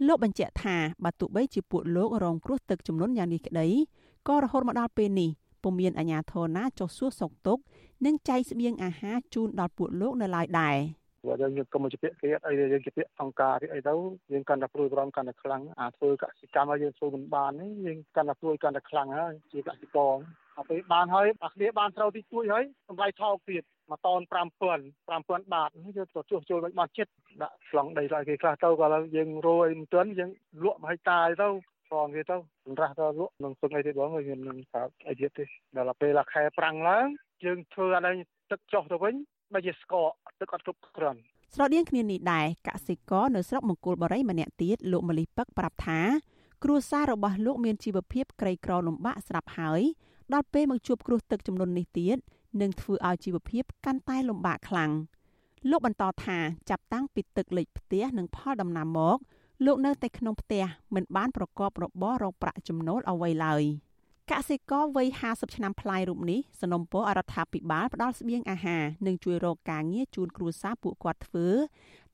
[0.07, 3.69] លោកបញ្ជាក់ថាបើទោះបីជាពួកលោករងគ្រោះទឹកចំនួនយ៉ាងនេះក្តី
[4.29, 5.31] ក៏រហូតមកដល់ពេលនេះ
[5.63, 7.63] ពុំមានអាជ្ញាធរណាចុះសួរសុខទុក្ខ
[8.07, 10.79] និងចែកស្បៀងអាហារជូនដល់ពួកលោកនៅឡើយដែរ
[11.27, 13.95] បើយើងកុំជាពាក្យគ្រាតអីយើងជាពាក្យអង្គការអីទៅ
[14.33, 20.15] យើងកាន់តែព្រួយបារម្ភកាន់តែខ្លាំងអាធ្វើកសិកម្មឲ្យយើងធ្វើមិនបាននេះយើងកាន់តែព្រួយកាន់តែខ្លាំងហើយជាកសិករ
[20.57, 28.87] ដល់ពេលបានហើយអាគ្នាបានត្រូវទីទួយហើយតម្លៃថោកទៀតមួយតោន5000 5000បាតយើងទៅជួសជុលមិនបានចិត្តដាក់ឆ្លងដីឲ្យគេខ្លះទៅក៏
[29.17, 30.31] យើងរយមិនទាន់យើង
[30.65, 31.49] លក់មួយហិកតាទៅ
[31.93, 35.45] ផងគេទៅសម្រាប់ទៅលក់នឹងពឹងអីទេបងយើងនឹងប្រាប់អីទៀតទេ
[35.77, 37.07] ដល់ពេលខែប្រាំងឡើង
[37.45, 38.15] យើងធ្វើអី
[38.51, 39.15] ទឹកចុះទៅវិញ
[39.55, 41.21] បើជាស្កកទឹកអត់គ្រប់គ្រាន់
[41.55, 46.01] ស្រដៀងគ្នានេះដែរកសិករនៅស្រុកមង្គលបុរីម្នាក់ទៀតលោកមលីពឹកប្រាប់ថា
[46.65, 49.81] គ្រួសាររបស់លោកមានជីវភាពក្រីក្រលំបាកស្រាប់ហើយ
[50.33, 52.17] ដល់ពេលមកជួបគ្រោះទឹកចំនួននេះទៀត
[52.61, 54.91] នឹងធ្វើឲ្យជីវភាពកាន់តែលំបាកខ្លាំង
[55.71, 56.39] លោកបន្តថា
[56.71, 59.19] ចាប់តាំងពីទឹកលិចផ្ទះនិងផលដំណាំមក
[59.67, 63.63] លោកនៅតែក្នុងផ្ទះមិនបានប្រកបរបររកប្រាក់ចំណូលអ្វីឡើយ
[64.31, 71.47] កសិករវ័យ50ឆ្នាំប្លាយរូបនេះសនំពរអរដ្ឋាភិបាលផ្ដល់ស្បៀងអាហារនិងជួយរកការងារជូនគ្រួសារពួកគាត់ធ្វើ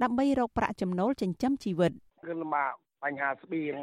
[0.03, 1.93] ដើម្បីរកប្រាក់ចំណូលចិញ្ចឹមជីវិត
[2.27, 2.73] គឺលំបាក
[3.05, 3.75] បញ្ហាស្បៀង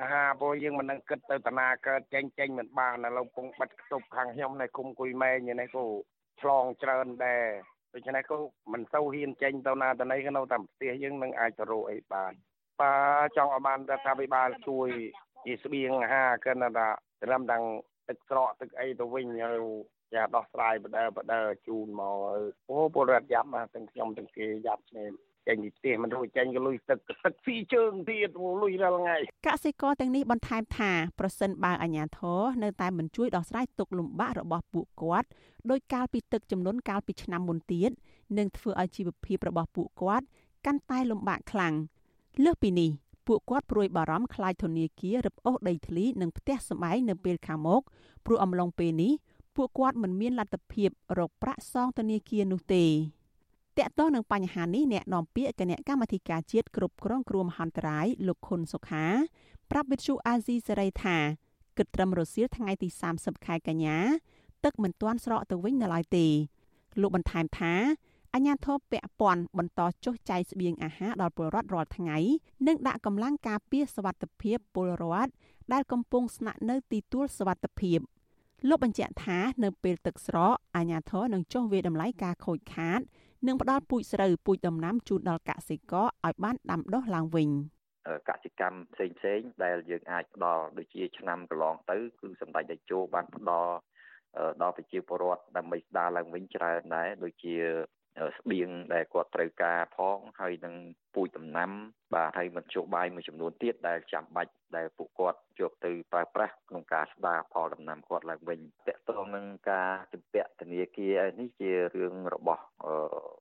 [0.00, 5.86] អាហារព្រោះយើងមិននឹងគិតទៅតាណាកើតចេញចេញមិនបានឥឡូវកំពុងបិទខ្ទប់ខាងខ្ញុំនៅគុំគុយម៉ែងនេះក៏
[6.40, 7.46] ឆ្លងច្រើនដែរ
[7.94, 8.36] ដូច្នេះក៏
[8.72, 12.34] មិនសូវហ៊ានចេញទៅណាទៅណីក៏នៅតាមផ្ទះយើងនឹងអាចទៅរកអីបាន
[12.80, 12.92] បា
[13.24, 14.88] ទចង់ឲ្យបានរដ្ឋាភិបាលជួយ
[15.44, 16.88] ជាស្បៀងអាហារកិនថា
[17.22, 17.64] ត្រឹមទាំង
[18.08, 19.60] ទឹកស្រកទឹកអីទៅវិញហើយ
[20.14, 22.16] ចាដោះស្រាយបដើបដើជូនមក
[22.70, 25.04] អូពលរដ្ឋយ៉ាប់មកទាំងខ្ញុំទាំងគេយ៉ាប់គ្នា
[25.48, 28.28] ចេញពីផ្ទះមិនរួចចេញក៏លុយទឹកទឹកស៊ីជើងទៀត
[28.62, 29.16] លុយរាល់ថ្ងៃ
[29.46, 35.28] កសិករទាំងនេះបន្ថែមថាប្រសិនបើអាជ្ញាធរនៅតែមិនជួយដោះស្រាយទុកលំបាករបស់ពួកគាត់
[35.70, 37.90] ដោយកាលពីទឹកចំនួនកាលពីឆ្នាំមុនទៀត
[38.38, 40.26] នឹងធ្វើឲ្យជីវភាពរបស់ពួកគាត់
[40.66, 41.74] កាន់តែលំបាកខ្លាំង
[42.42, 42.90] លើសពីនេះ
[43.26, 47.82] ពួកគាត់ព្រួយបារម្ភខ្លាចធនាគាររឹបអូសដីធ្លីនិងផ្ទះសម្បែងនៅពេលខាងមុខ
[48.26, 49.12] ព្រោះអំឡុងពេលនេះ
[49.56, 52.84] ពួកគាត់មិនមានលទ្ធភាពរកប្រាក់សងធនាគារនោះទេ
[53.78, 59.06] តកតងនឹងបញ្ហានេះអ្នកនាំពាក្យគណៈកម្មាធិការជាតិគ្រប់គ្រងគ្រោះមហន្តរាយលោកខុនសុខា
[59.70, 61.16] ប្រាប់វិទ្យុអាស៊ីសេរីថា
[61.78, 63.98] គិតត្រឹមរសៀលថ្ងៃទី30ខែកញ្ញា
[64.64, 66.26] ទឹកមិនទាន់ស្រកទៅវិញនៅឡើយទេ
[67.00, 67.74] លោកបន្ថែមថា
[68.34, 72.18] អាជ្ញាធរពាក់ព័ន្ធបន្តចុះចែកស្បៀងអាហារដល់ពលរដ្ឋរាល់ថ្ងៃ
[72.66, 75.32] និងដាក់កម្លាំងការពារសវត្ថិភាពពលរដ្ឋ
[75.72, 77.98] ដែលកំពុងស្នាក់នៅទីទួលសវត្ថិភាព
[78.68, 83.00] លោកបញ្ជាក់ថានៅពេលទឹកស្រកអាជ្ញាធរនឹងចុះវាយតម្លៃការខូចខាត
[83.46, 87.48] និងផ្ដល់ពូជស្រូវពូជដំណាំជូនដល់កសិករឲ្យបានដាំដុះឡើងវិញ
[88.28, 93.74] កសិកម្មផ្សេងផ្សេងដែលយើងអាចផ្ដល់ដូចជាឆ្នាំកន្លងទៅគឺសម្ដេចតេជោបានផ្ដល់
[94.62, 97.56] ដល់ប្រជាពលរដ្ឋដើម្បីស្ដារឡើងវិញច្រើនដែរដូចជា
[98.38, 100.74] ស្បៀងដែលគាត់ត្រូវការផងហើយនឹង
[101.14, 101.70] ពូជដំណាំ
[102.14, 112.62] បាទហើយមធ្យោបាយមួយចំនួនទៀតដែលចាំបាច់ដែលពួកគាត់យកទៅប្រើប្រាស់ក្នុងការស្ដារផលដំណាំគាត់ឡើងវិញតកតងនឹងការជំពាក់ធនាគារនេះជារឿងរបស់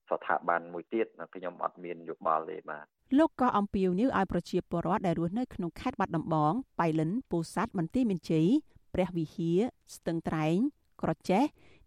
[0.10, 2.86] ស្ថាប័នមួយទៀតខ្ញុំអត់មានយោបល់ទេបាទ
[3.18, 8.48] លោកក៏អំពាវនាវឲ្យប្រជាពលរដ្ឋដែលរស់នៅក្នុងខេត្តបាត់ដំបងបៃលិនពោធិ៍សាត់បន្ទាយមានជ័យ
[8.94, 9.60] ព្រះវិហារ
[9.96, 10.58] ស្ទឹងត្រែង
[11.02, 11.44] ក្រចេះ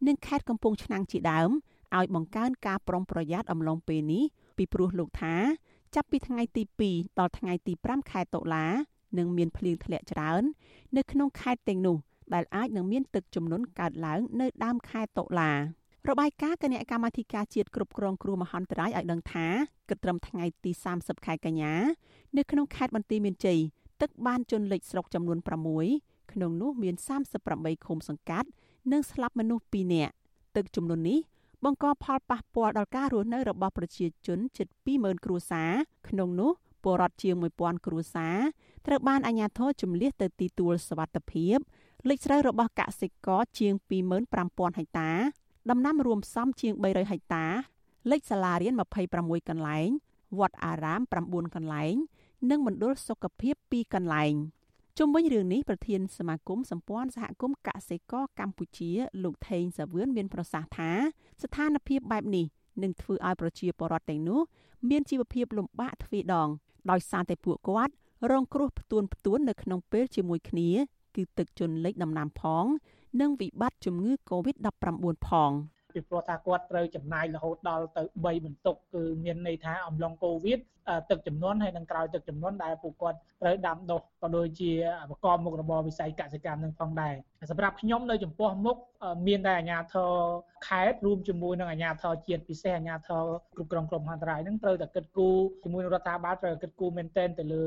[0.07, 1.51] និងខេត្តកំពង់ឆ្នាំងជាដើម
[1.99, 4.25] ឲ្យបង្កើនការប្រុងប្រយ័ត្នអំឡុងពេលនេះ
[4.57, 5.35] ពីព្រោះលោកថា
[5.95, 8.67] ចាប់ពីថ្ងៃទី2ដល់ថ្ងៃទី5ខែតុលា
[9.19, 10.43] នឹងមានភ្លៀងធ្លាក់ច្រើន
[10.97, 11.97] នៅក្នុងខេត្តទាំងនោះ
[12.35, 15.51] ដែលអាចនឹងមានទឹកជំនន់កើតឡើងនៅដើមខែតុលា
[16.09, 19.47] របាយការណ៍គណៈកម្មាធិការជាតិគ្រប់គ្រងគ្រោះមហន្តរាយឲ្យដឹងថា
[19.89, 21.75] គិតត្រឹមថ្ងៃទី30ខែកញ្ញា
[22.37, 23.59] នៅក្នុងខេត្តបន្ទាយមានជ័យ
[24.01, 25.39] ទឹកបានជន់លិចស្រុកចំនួន
[25.85, 26.95] 6ក្នុងនោះមាន
[27.41, 28.49] 38ឃុំសង្កាត់
[28.93, 30.13] និងស្លាប់មនុស្ស2នាក់
[30.57, 31.19] ទឹកចំនួននេះ
[31.65, 35.73] បង្កផលប៉ះពាល់ដល់ការរស់នៅរបស់ប្រជាជនជិត20000គ្រួសារ
[36.09, 36.51] ក្នុងនោះ
[36.83, 38.37] ពលរដ្ឋជាង1000គ្រួសារ
[38.87, 41.57] ត្រូវបានអាជ្ញាធរជំនះទៅទីទួលសវត្ថភាព
[42.09, 43.73] លេខស្រូវរបស់កសិករជាង
[44.31, 45.11] 25000ហិកតា
[45.71, 47.47] ដំណាំរួមផ្សំជាង300ហិកតា
[48.11, 48.75] លេខសាលារៀន
[49.13, 49.89] 26កន្លែង
[50.39, 51.95] វត្តអារាម9កន្លែង
[52.51, 54.35] និងមណ្ឌលសុខភាព2កន្លែង
[55.01, 58.91] ជុំវិញរឿងនេះប្រធានសមាគមសម្ព័ន្ធសហគមន៍កសិករកម្ពុជា
[59.25, 60.91] លោកថេងសាវឿនមានប្រសាសន៍ថា
[61.43, 62.47] ស្ថានភាពបែបនេះ
[62.83, 64.41] នឹងធ្វើឲ្យប្រជាពលរដ្ឋទាំងនោះ
[64.91, 66.49] មានជីវភាពលំបាកទ្វេដង
[66.91, 67.93] ដោយសារតែពួកគាត់
[68.31, 70.71] រងគ្រោះផ្ទួនផ្ទួននៅក្នុងពេលជាមួយគ្នា
[71.17, 72.65] គឺទឹកជន់លិចដំណាំផង
[73.21, 74.87] និងវិបត្តិជំងឺ Covid-19
[75.29, 75.53] ផង
[75.97, 80.61] ពីព្រោះថាគាត់ត្រូវចំណាយរហូតដល់ទៅ3បន្ទុកគឺមានន័យថាអំឡុងកូវីដ
[81.11, 84.73] ទឹកចំនួនហើយនឹងក្រោយទឹកចំនួនដែលពួកគាត់ត្រូវដាំដុះក៏ដូចជា
[85.11, 87.15] ប្រកបមុខរបរវិស័យកសិកម្មនឹងផងដែរ
[87.51, 88.77] សម្រាប់ខ្ញុំនៅចំពោះមុខ
[89.27, 90.13] មានតែអាជ្ញាធរ
[90.69, 93.25] ខេត្តរួមជាមួយនឹងអាជ្ញាធរជាតិពិសេសអាជ្ញាធរ
[93.57, 97.63] គ្រប់គ្រងក្រុមហន្តរាយនឹងត្រូវតែគិតគូរជាមួយនឹងរដ្ឋាភិបាលត្រូវគិតគូរមែនទែនទៅលើ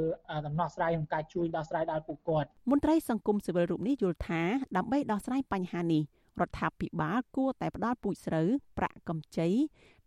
[0.48, 4.42] ដំណោះស្រាយក្នុងការជួយដោះស្រាយដល់ពួកគាត់មន្ត្រីសង្គមស៊ីវិលរូបនេះយល់ថា
[4.78, 6.04] ដើម្បីដោះស្រាយបញ្ហានេះ
[6.42, 9.50] រដ្ឋាភិបាលគួរតែផ្ដល់ពូជស្រូវប្រាក់កម្ចី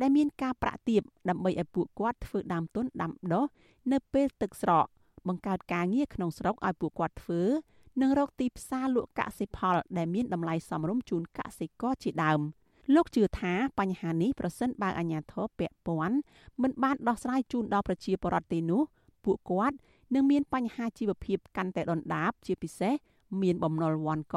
[0.00, 3.44] ដែលមានការប្រាក់ទាបដើម្បីឲ្យពួកគាត់ធ្វើដើមទុនដាំដុះ
[3.92, 4.86] នៅពេលទឹកស្រក
[5.28, 7.42] បង្កើតការងារក្នុងស្រុកឲ្យពួកគាត់ធ្វើ
[8.00, 12.40] និងរកទីផ្សារលក់កសិផល ដែលមានតម្លៃសមរម្យជូនកសិករជាដើម
[12.94, 16.16] លោកជឿថាបញ្ហានេះប្រសិនបើអាជ្ញាធរពាក់ព័ន្ធ
[16.62, 18.82] មិនបានដោះស្រាយជូនដល់ប្រជាពលរដ្ឋទេនោះ
[19.24, 19.76] ពួកគាត់
[20.14, 22.94] នឹងមានបញ្ហាជីវភាពកាន់តែដុនដាបជាពិសេស
[23.42, 24.36] មានបំណុលវាន់ក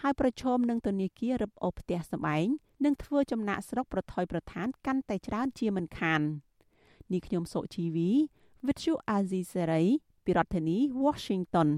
[0.00, 2.46] ហើយប្រឈមនឹងធនាគាររឹបអូសផ្ទះសម្បែង
[2.84, 6.20] និងធ្វើចំណាក់ស្រុកប្រថុយប្រឋានកាន់តែច្រើនជាមិនខាន
[7.12, 8.10] នេះខ្ញុំសុជីវី
[8.66, 9.86] With you Azizi Serai
[10.24, 11.68] ពីរដ្ឋធានី Washington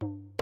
[0.00, 0.41] thank you